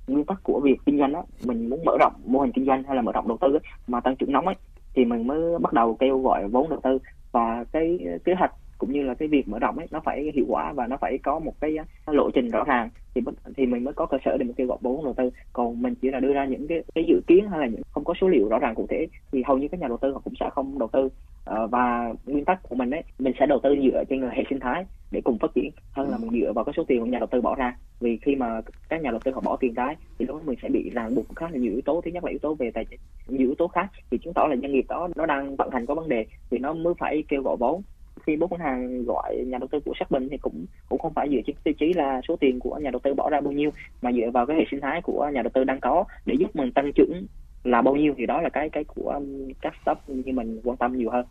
[0.09, 2.83] Nguyên tắc của việc kinh doanh đó mình muốn mở rộng mô hình kinh doanh
[2.83, 4.55] hay là mở rộng đầu tư ấy, mà tăng trưởng nóng ấy
[4.97, 6.99] thì mình mới bắt đầu kêu gọi vốn đầu tư.
[7.33, 10.45] Và cái kế hoạch cũng như là cái việc mở rộng ấy, nó phải hiệu
[10.49, 11.77] quả và nó phải có một cái
[12.11, 13.21] uh, lộ trình rõ ràng thì
[13.57, 15.31] thì mình mới có cơ sở để mình kêu gọi vốn đầu tư.
[15.53, 18.05] Còn mình chỉ là đưa ra những cái cái dự kiến hay là những, không
[18.05, 20.21] có số liệu rõ ràng cụ thể thì hầu như các nhà đầu tư họ
[20.25, 21.09] cũng sẽ không đầu tư.
[21.45, 24.61] Ờ, và nguyên tắc của mình đấy mình sẽ đầu tư dựa trên hệ sinh
[24.61, 27.19] thái để cùng phát triển hơn là mình dựa vào cái số tiền của nhà
[27.19, 27.77] đầu tư bỏ ra.
[28.01, 30.59] Vì khi mà các nhà đầu tư họ bỏ tiền cái thì lúc đó mình
[30.63, 32.01] sẽ bị ràng buộc khá là nhiều yếu tố.
[32.05, 34.47] Thứ nhất là yếu tố về tài chính nhiều yếu tố khác thì chứng tỏ
[34.47, 37.25] là doanh nghiệp đó nó đang vận hành có vấn đề thì nó mới phải
[37.29, 37.83] kêu gọi vốn
[38.27, 41.15] khi bốn ngân hàng gọi nhà đầu tư của xác bình thì cũng cũng không
[41.15, 43.53] phải dựa trên tiêu chí là số tiền của nhà đầu tư bỏ ra bao
[43.53, 43.71] nhiêu
[44.03, 46.57] mà dựa vào cái hệ sinh thái của nhà đầu tư đang có để giúp
[46.57, 47.27] mình tăng trưởng
[47.65, 50.77] là bao nhiêu thì đó là cái cái của um, các startup như mình quan
[50.77, 51.27] tâm nhiều hơn.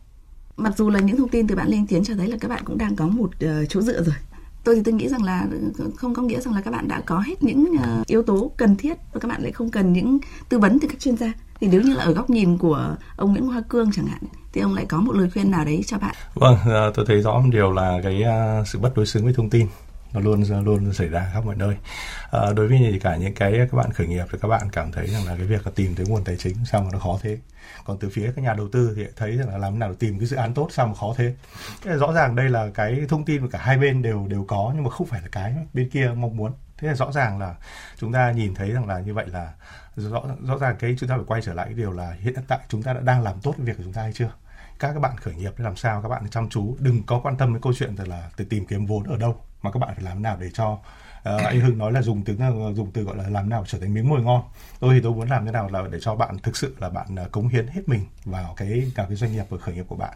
[0.58, 2.62] Mặc dù là những thông tin từ bạn lên tiến cho thấy là các bạn
[2.66, 4.16] cũng đang có một uh, chỗ dựa rồi.
[4.64, 5.48] Tôi thì tôi nghĩ rằng là
[5.80, 8.52] ờ, không có nghĩa rằng là các bạn đã có hết những uh, yếu tố
[8.58, 10.20] cần thiết và các bạn lại không cần những
[10.50, 13.32] tư vấn từ các chuyên gia thì nếu như là ở góc nhìn của ông
[13.32, 14.22] Nguyễn Hoa Cương chẳng hạn
[14.54, 16.16] thì ông lại có một lời khuyên nào đấy cho bạn?
[16.34, 19.34] Vâng à, tôi thấy rõ một điều là cái à, sự bất đối xứng với
[19.34, 19.68] thông tin
[20.14, 21.76] nó luôn luôn xảy ra khắp mọi nơi.
[22.32, 25.08] À, đối với cả những cái các bạn khởi nghiệp thì các bạn cảm thấy
[25.08, 27.38] rằng là cái việc là tìm tới nguồn tài chính sao mà nó khó thế?
[27.86, 30.20] Còn từ phía các nhà đầu tư thì thấy rằng là làm nào để tìm
[30.20, 31.34] cái dự án tốt sao mà khó thế?
[31.84, 34.46] Thế là rõ ràng đây là cái thông tin mà cả hai bên đều đều
[34.48, 37.40] có nhưng mà không phải là cái bên kia mong muốn thế là rõ ràng
[37.40, 37.56] là
[37.98, 39.54] chúng ta nhìn thấy rằng là như vậy là
[39.96, 42.60] rõ rõ ràng cái chúng ta phải quay trở lại cái điều là hiện tại
[42.70, 44.32] chúng ta đã đang làm tốt việc của chúng ta hay chưa?
[44.80, 46.02] Các các bạn khởi nghiệp làm sao?
[46.02, 48.86] Các bạn chăm chú, đừng có quan tâm đến câu chuyện là từ tìm kiếm
[48.86, 50.80] vốn ở đâu, mà các bạn phải làm nào để cho
[51.26, 53.64] Ờ, uh, anh Hưng nói là dùng từ ờ, dùng từ gọi là làm nào
[53.68, 54.42] trở thành miếng mồi ngon.
[54.80, 57.08] Tôi thì tôi muốn làm thế nào là để cho bạn thực sự là bạn
[57.16, 59.96] ờ, cống hiến hết mình vào cái cả cái doanh nghiệp và khởi nghiệp của
[59.96, 60.14] bạn.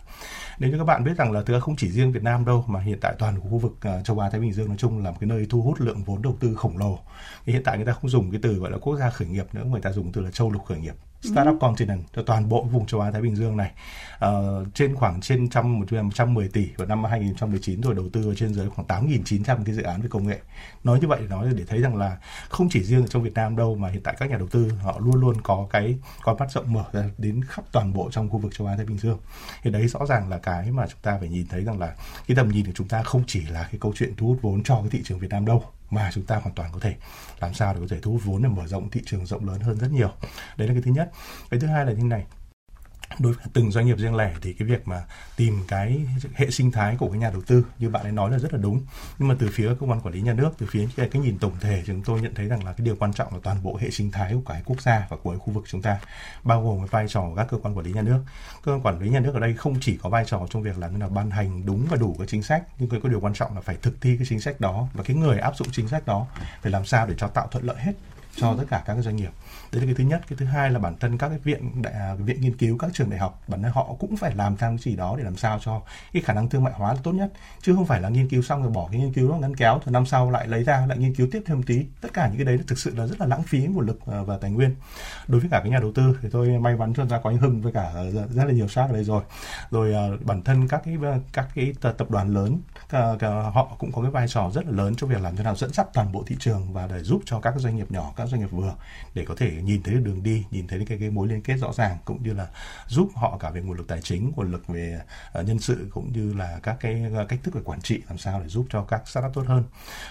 [0.60, 2.80] Nếu như các bạn biết rằng là thực không chỉ riêng Việt Nam đâu mà
[2.80, 5.28] hiện tại toàn khu vực châu Á Thái Bình Dương nói chung là một cái
[5.28, 7.00] nơi thu hút lượng vốn đầu tư khổng lồ.
[7.46, 9.46] Thì hiện tại người ta không dùng cái từ gọi là quốc gia khởi nghiệp
[9.54, 11.58] nữa người ta dùng từ là châu lục khởi nghiệp startup ừ.
[11.60, 13.72] continent cho toàn bộ vùng châu Á Thái Bình Dương này.
[14.26, 18.30] Uh, trên khoảng trên trăm một trăm mười tỷ vào năm 2019 rồi đầu tư
[18.30, 20.40] ở trên dưới khoảng 8.900 cái dự án về công nghệ.
[20.84, 22.18] Nói như vậy nói để thấy rằng là
[22.50, 24.72] không chỉ riêng ở trong Việt Nam đâu mà hiện tại các nhà đầu tư
[24.84, 28.30] họ luôn luôn có cái con mắt rộng mở ra đến khắp toàn bộ trong
[28.30, 29.20] khu vực châu Á Thái Bình Dương.
[29.64, 31.96] Thì đấy rõ ràng là cái mà chúng ta phải nhìn thấy rằng là
[32.28, 34.64] cái tầm nhìn của chúng ta không chỉ là cái câu chuyện thu hút vốn
[34.64, 36.96] cho cái thị trường Việt Nam đâu mà chúng ta hoàn toàn có thể
[37.40, 39.60] làm sao để có thể thu hút vốn để mở rộng thị trường rộng lớn
[39.60, 40.12] hơn rất nhiều.
[40.58, 41.12] Đấy là cái thứ nhất.
[41.50, 42.26] Cái thứ hai là như này
[43.20, 45.04] đối với từng doanh nghiệp riêng lẻ thì cái việc mà
[45.36, 46.02] tìm cái
[46.34, 48.60] hệ sinh thái của cái nhà đầu tư như bạn ấy nói là rất là
[48.60, 48.82] đúng.
[49.20, 51.40] Nhưng mà từ phía cơ quan quản lý nhà nước từ phía cái, cái nhìn
[51.40, 53.78] tổng thể chúng tôi nhận thấy rằng là cái điều quan trọng là toàn bộ
[53.82, 56.00] hệ sinh thái của cái quốc gia và của cái khu vực chúng ta
[56.44, 58.24] bao gồm cái vai trò của các cơ quan quản lý nhà nước.
[58.64, 60.78] Cơ quan quản lý nhà nước ở đây không chỉ có vai trò trong việc
[60.78, 63.34] là như là ban hành đúng và đủ cái chính sách nhưng cái điều quan
[63.34, 65.88] trọng là phải thực thi cái chính sách đó và cái người áp dụng chính
[65.88, 66.28] sách đó
[66.62, 67.94] phải làm sao để cho tạo thuận lợi hết
[68.40, 69.32] cho tất cả các doanh nghiệp.
[69.72, 70.22] Đấy là cái thứ nhất.
[70.30, 72.92] Cái thứ hai là bản thân các cái viện đại, à, viện nghiên cứu các
[72.94, 75.38] trường đại học bản thân họ cũng phải làm theo cái gì đó để làm
[75.38, 75.82] sao cho
[76.14, 77.32] cái khả năng thương mại hóa là tốt nhất.
[77.62, 79.80] Chứ không phải là nghiên cứu xong rồi bỏ cái nghiên cứu đó ngắn kéo
[79.86, 81.86] rồi năm sau lại lấy ra lại nghiên cứu tiếp thêm một tí.
[82.02, 84.22] Tất cả những cái đấy thực sự là rất là lãng phí nguồn lực à,
[84.22, 84.76] và tài nguyên.
[85.28, 87.40] Đối với cả cái nhà đầu tư thì tôi may mắn cho ra có những
[87.40, 89.24] hưng với cả à, rất là nhiều sát ở đây rồi.
[89.72, 89.94] Rồi
[90.26, 90.98] bản thân các cái
[91.34, 92.60] các cái tập đoàn lớn
[93.54, 95.74] họ cũng có cái vai trò rất là lớn trong việc làm thế nào dẫn
[95.74, 98.42] dắt toàn bộ thị trường và để giúp cho các doanh nghiệp nhỏ các doanh
[98.42, 98.76] nghiệp vừa
[99.14, 101.58] để có thể nhìn thấy được đường đi nhìn thấy cái, cái mối liên kết
[101.58, 102.48] rõ ràng cũng như là
[102.88, 105.02] giúp họ cả về nguồn lực tài chính nguồn lực về
[105.40, 108.18] uh, nhân sự cũng như là các cái uh, cách thức về quản trị làm
[108.18, 109.64] sao để giúp cho các startup tốt hơn.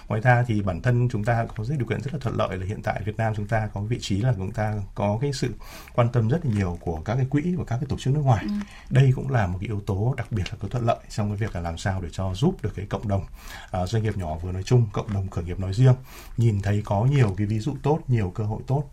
[0.09, 2.57] Ngoài ra thì bản thân chúng ta có rất điều kiện rất là thuận lợi
[2.57, 5.33] là hiện tại Việt Nam chúng ta có vị trí là chúng ta có cái
[5.33, 5.55] sự
[5.95, 8.21] quan tâm rất là nhiều của các cái quỹ và các cái tổ chức nước
[8.25, 8.45] ngoài.
[8.49, 8.55] Ừ.
[8.91, 11.37] đây cũng là một cái yếu tố đặc biệt là có thuận lợi trong cái
[11.37, 13.25] việc là làm sao để cho giúp được cái cộng đồng
[13.83, 15.95] uh, doanh nghiệp nhỏ vừa nói chung cộng đồng khởi nghiệp nói riêng.
[16.37, 18.85] Nhìn thấy có nhiều cái ví dụ tốt nhiều cơ hội tốt.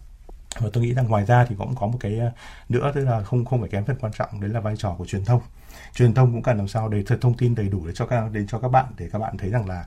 [0.60, 2.32] Và tôi nghĩ rằng ngoài ra thì cũng có một cái ờ,
[2.70, 5.06] nữa, tức là không không phải kém phần quan trọng, đấy là vai trò của
[5.06, 5.41] truyền thông.
[5.95, 8.47] Truyền thông cũng cần làm sao để thông tin đầy đủ để cho các, đến
[8.47, 9.86] cho các bạn, để các bạn thấy rằng là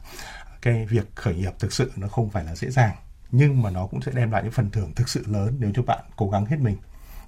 [0.62, 2.97] cái việc khởi nghiệp thực sự nó không phải là dễ dàng,
[3.31, 5.83] nhưng mà nó cũng sẽ đem lại những phần thưởng thực sự lớn nếu cho
[5.83, 6.77] bạn cố gắng hết mình.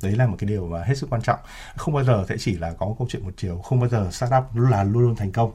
[0.02, 1.38] Đấy là một cái điều mà hết sức quan trọng.
[1.76, 4.44] Không bao giờ sẽ chỉ là có câu chuyện một chiều, không bao giờ startup
[4.54, 5.52] là luôn luôn thành công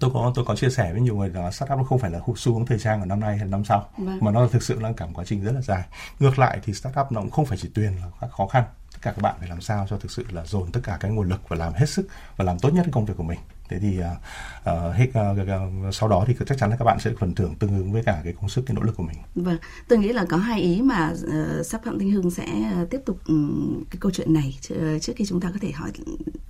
[0.00, 2.20] tôi có tôi có chia sẻ với nhiều người là startup nó không phải là
[2.36, 4.18] xu hướng thời trang ở năm nay hay năm sau vâng.
[4.20, 5.84] mà nó thực sự là cả một quá trình rất là dài
[6.20, 8.98] ngược lại thì startup nó cũng không phải chỉ tuyền là các khó khăn tất
[9.02, 11.28] cả các bạn phải làm sao cho thực sự là dồn tất cả cái nguồn
[11.28, 13.98] lực và làm hết sức và làm tốt nhất công việc của mình thế thì
[14.00, 17.78] uh, hết uh, sau đó thì chắc chắn là các bạn sẽ phần thưởng tương
[17.78, 19.16] ứng với cả cái công sức cái nỗ lực của mình.
[19.34, 19.58] Vâng,
[19.88, 23.00] tôi nghĩ là có hai ý mà uh, sắp phạm Thanh Hưng sẽ ờ, tiếp
[23.06, 25.90] tục um, cái câu chuyện này ờ, trước khi chúng ta có thể hỏi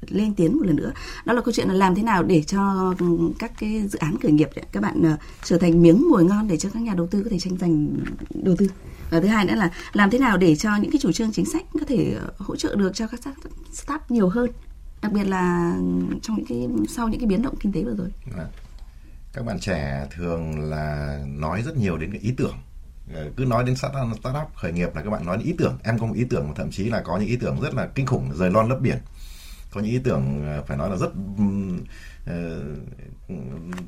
[0.09, 0.93] lên tiến một lần nữa.
[1.25, 2.95] Đó là câu chuyện là làm thế nào để cho
[3.39, 6.57] các cái dự án khởi nghiệp các bạn uh, trở thành miếng mồi ngon để
[6.57, 7.97] cho các nhà đầu tư có thể tranh giành
[8.35, 8.69] đầu tư.
[9.11, 11.45] Và thứ hai nữa là làm thế nào để cho những cái chủ trương chính
[11.45, 13.21] sách có thể hỗ trợ được cho các
[13.73, 14.51] startup nhiều hơn
[15.07, 15.77] đặc biệt là
[16.23, 18.09] trong những cái sau những cái biến động kinh tế vừa rồi.
[18.37, 18.49] Vâng.
[19.33, 22.55] Các bạn trẻ thường là nói rất nhiều đến cái ý tưởng.
[23.15, 25.79] Ờ, cứ nói đến startup, startup khởi nghiệp là các bạn nói đến ý tưởng.
[25.83, 27.87] Em có một ý tưởng mà thậm chí là có những ý tưởng rất là
[27.95, 28.99] kinh khủng rời lon lấp biển
[29.77, 31.11] có những ý tưởng ờ, phải nói là rất
[32.27, 32.63] ờ,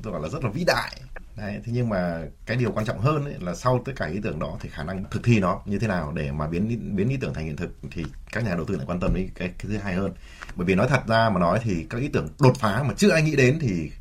[0.03, 1.01] tôi gọi là rất là vĩ đại.
[1.37, 4.19] Đấy, thế nhưng mà cái điều quan trọng hơn ấy là sau tất cả ý
[4.23, 7.09] tưởng đó thì khả năng thực thi nó như thế nào để mà biến biến
[7.09, 9.47] ý tưởng thành hiện thực thì các nhà đầu tư lại quan tâm đến cái,
[9.47, 10.11] cái thứ hai hơn.
[10.55, 13.11] Bởi vì nói thật ra mà nói thì các ý tưởng đột phá mà chưa
[13.11, 13.91] ai nghĩ đến thì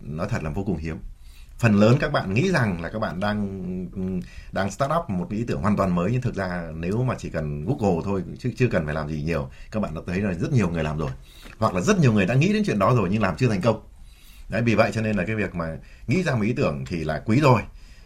[0.00, 0.96] nói thật là vô cùng hiếm
[1.60, 3.66] phần lớn các bạn nghĩ rằng là các bạn đang
[4.52, 7.30] đang start up một ý tưởng hoàn toàn mới, nhưng thực ra nếu mà chỉ
[7.30, 10.34] cần google thôi, chứ chưa cần phải làm gì nhiều, các bạn đã thấy là
[10.34, 11.10] rất nhiều người làm rồi.
[11.58, 13.60] Hoặc là rất nhiều người đã nghĩ đến chuyện đó rồi nhưng làm chưa thành
[13.60, 13.80] công.
[14.48, 17.04] Đấy, vì vậy cho nên là cái việc mà nghĩ ra một ý tưởng thì
[17.04, 17.62] là quý rồi.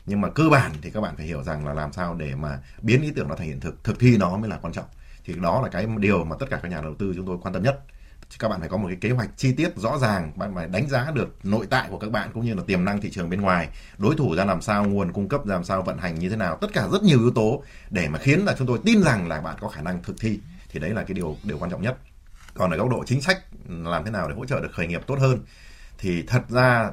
[0.06, 2.58] Nhưng mà cơ bản thì các bạn phải hiểu rằng là làm sao để mà
[2.82, 4.86] biến ý tưởng nó thành hiện thực thực thi nó mới là quan trọng.
[5.24, 7.54] Thì đó là cái điều mà tất cả các nhà đầu tư chúng tôi quan
[7.54, 7.84] tâm nhất
[8.38, 10.88] các bạn phải có một cái kế hoạch chi tiết rõ ràng, bạn phải đánh
[10.88, 13.40] giá được nội tại của các bạn cũng như là tiềm năng thị trường bên
[13.40, 13.68] ngoài.
[13.98, 16.36] Đối thủ ra làm sao, nguồn cung cấp ra làm sao, vận hành như thế
[16.36, 19.28] nào, tất cả rất nhiều yếu tố để mà khiến là chúng tôi tin rằng
[19.28, 20.40] là bạn có khả năng thực thi.
[20.68, 21.96] Thì đấy là cái điều điều quan trọng nhất.
[22.54, 25.02] Còn ở góc độ chính sách làm thế nào để hỗ trợ được khởi nghiệp
[25.06, 25.38] tốt hơn?
[25.98, 26.90] Thì thật ra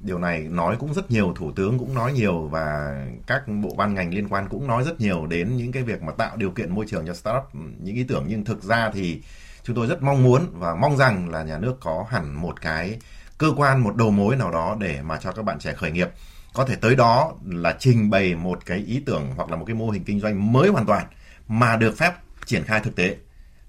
[0.00, 3.94] điều này nói cũng rất nhiều, thủ tướng cũng nói nhiều và các bộ ban
[3.94, 6.74] ngành liên quan cũng nói rất nhiều đến những cái việc mà tạo điều kiện
[6.74, 7.44] môi trường cho startup.
[7.82, 9.22] Những ý tưởng nhưng thực ra thì
[9.64, 12.98] chúng tôi rất mong muốn và mong rằng là nhà nước có hẳn một cái
[13.38, 16.08] cơ quan, một đầu mối nào đó để mà cho các bạn trẻ khởi nghiệp.
[16.52, 19.74] Có thể tới đó là trình bày một cái ý tưởng hoặc là một cái
[19.74, 21.06] mô hình kinh doanh mới hoàn toàn
[21.48, 22.12] mà được phép
[22.44, 23.16] triển khai thực tế,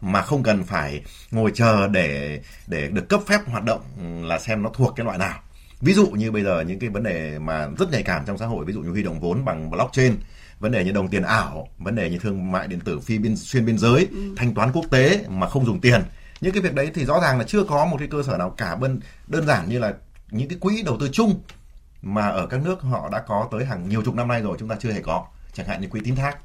[0.01, 3.81] mà không cần phải ngồi chờ để để được cấp phép hoạt động
[4.27, 5.39] là xem nó thuộc cái loại nào.
[5.81, 8.45] Ví dụ như bây giờ những cái vấn đề mà rất nhạy cảm trong xã
[8.45, 10.15] hội, ví dụ như huy động vốn bằng blockchain
[10.59, 13.35] vấn đề như đồng tiền ảo vấn đề như thương mại điện tử phi biên
[13.35, 14.17] xuyên biên giới ừ.
[14.37, 16.03] thanh toán quốc tế mà không dùng tiền.
[16.41, 18.49] Những cái việc đấy thì rõ ràng là chưa có một cái cơ sở nào
[18.49, 19.93] cả bên đơn giản như là
[20.31, 21.41] những cái quỹ đầu tư chung
[22.01, 24.69] mà ở các nước họ đã có tới hàng nhiều chục năm nay rồi chúng
[24.69, 25.25] ta chưa hề có.
[25.53, 26.37] Chẳng hạn như quỹ tín thác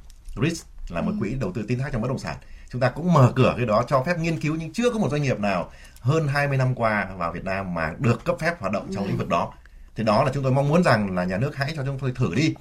[0.42, 1.16] RIS là một ừ.
[1.20, 2.36] quỹ đầu tư tín thác trong bất động sản.
[2.70, 5.08] Chúng ta cũng mở cửa cái đó cho phép nghiên cứu nhưng chưa có một
[5.11, 8.72] doanh nghiệp nào hơn 20 năm qua vào Việt Nam mà được cấp phép hoạt
[8.72, 9.52] động trong lĩnh vực đó.
[9.96, 12.12] Thì đó là chúng tôi mong muốn rằng là nhà nước hãy cho chúng tôi
[12.14, 12.54] thử đi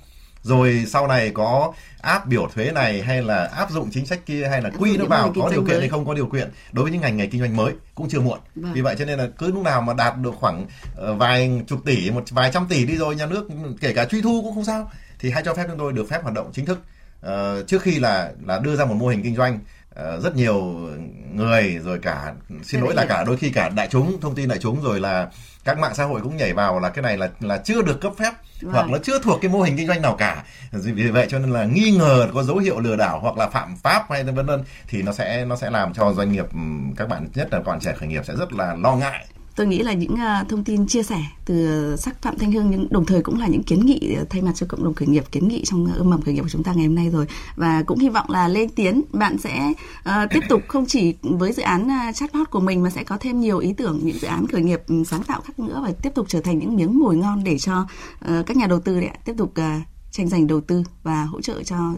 [0.43, 4.47] rồi sau này có áp biểu thuế này hay là áp dụng chính sách kia
[4.49, 6.91] hay là quy nó vào có điều kiện hay không có điều kiện đối với
[6.91, 8.39] những ngành nghề kinh doanh mới cũng chưa muộn.
[8.55, 8.73] Vâng.
[8.73, 11.79] vì vậy cho nên là cứ lúc nào mà đạt được khoảng uh, vài chục
[11.85, 13.47] tỷ một vài trăm tỷ đi rồi nhà nước
[13.81, 16.23] kể cả truy thu cũng không sao thì hãy cho phép chúng tôi được phép
[16.23, 16.79] hoạt động chính thức.
[17.25, 19.59] Uh, trước khi là là đưa ra một mô hình kinh doanh
[19.89, 20.89] uh, rất nhiều
[21.33, 22.33] người rồi cả
[22.63, 25.29] xin lỗi là cả đôi khi cả đại chúng thông tin đại chúng rồi là
[25.69, 28.13] các mạng xã hội cũng nhảy vào là cái này là là chưa được cấp
[28.17, 28.73] phép vâng.
[28.73, 31.49] hoặc nó chưa thuộc cái mô hình kinh doanh nào cả vì vậy cho nên
[31.49, 34.63] là nghi ngờ có dấu hiệu lừa đảo hoặc là phạm pháp hay vân vân
[34.87, 36.45] thì nó sẽ nó sẽ làm cho doanh nghiệp
[36.97, 39.25] các bạn nhất là còn trẻ khởi nghiệp sẽ rất là lo ngại
[39.59, 42.87] tôi nghĩ là những à, thông tin chia sẻ từ sắc phạm thanh hương nhưng
[42.89, 45.23] đồng thời cũng là những kiến nghị à, thay mặt cho cộng đồng khởi nghiệp
[45.31, 47.25] kiến nghị trong à, ươm mầm khởi nghiệp của chúng ta ngày hôm nay rồi.
[47.55, 51.53] Và cũng hy vọng là lên tiến bạn sẽ uh, tiếp tục không chỉ với
[51.53, 54.47] dự án chatbot của mình mà sẽ có thêm nhiều ý tưởng những dự án
[54.47, 57.15] khởi nghiệp ừ, sáng tạo khác nữa và tiếp tục trở thành những miếng mồi
[57.15, 57.87] ngon để cho
[58.25, 61.41] uh, các nhà đầu tư đấy tiếp tục uh, tranh giành đầu tư và hỗ
[61.41, 61.93] trợ cho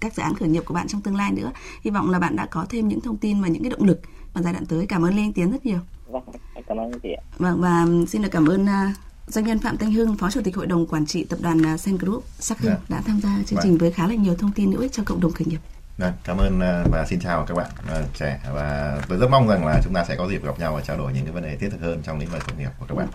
[0.00, 1.52] các dự án khởi nghiệp của bạn trong tương lai nữa.
[1.84, 4.00] Hy vọng là bạn đã có thêm những thông tin và những cái động lực
[4.32, 4.86] vào giai đoạn tới.
[4.86, 5.78] Cảm ơn lên tiến rất nhiều.
[6.12, 6.22] Vâng,
[6.68, 7.22] cảm ơn chị ạ.
[7.38, 8.96] Vâng và xin được cảm ơn uh,
[9.26, 11.80] doanh nhân Phạm Thanh Hưng, Phó Chủ tịch Hội đồng Quản trị Tập đoàn uh,
[11.80, 12.78] Sen Group Sắc Hưng dạ.
[12.88, 13.78] đã tham gia chương trình vâng.
[13.78, 15.60] với khá là nhiều thông tin hữu ích cho cộng đồng khởi nghiệp.
[15.98, 17.70] Vâng, cảm ơn uh, và xin chào các bạn
[18.14, 20.80] trẻ và tôi rất mong rằng là chúng ta sẽ có dịp gặp nhau và
[20.80, 22.86] trao đổi những cái vấn đề thiết thực hơn trong lĩnh vực khởi nghiệp của
[22.88, 23.08] các bạn.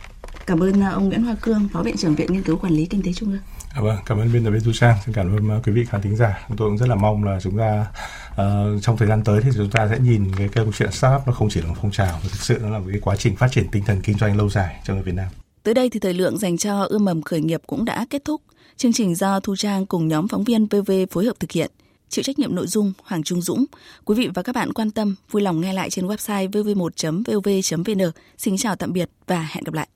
[0.45, 3.03] Cảm ơn ông Nguyễn Hoa Cương, Phó Viện trưởng Viện Nghiên cứu Quản lý Kinh
[3.03, 3.41] tế Trung ương.
[3.77, 5.85] À, vâng, cảm ơn biên tập viên Du Trang, xin cảm ơn ờ, quý vị
[5.85, 6.45] khán thính giả.
[6.47, 7.85] Chúng tôi cũng rất là mong là chúng ta
[8.31, 11.33] uh, trong thời gian tới thì chúng ta sẽ nhìn cái câu chuyện startup nó
[11.33, 13.35] không chỉ là một phong trào mà thực sự nó là một cái quá trình
[13.35, 15.27] phát triển tinh thần kinh doanh lâu dài cho người Việt Nam.
[15.63, 18.41] Tới đây thì thời lượng dành cho ươm mầm khởi nghiệp cũng đã kết thúc.
[18.77, 21.71] Chương trình do Thu Trang cùng nhóm phóng viên VV phối hợp thực hiện.
[22.09, 23.65] Chịu trách nhiệm nội dung Hoàng Trung Dũng.
[24.05, 28.11] Quý vị và các bạn quan tâm, vui lòng nghe lại trên website vv1.vv.vn.
[28.37, 29.87] Xin chào tạm biệt và hẹn gặp lại.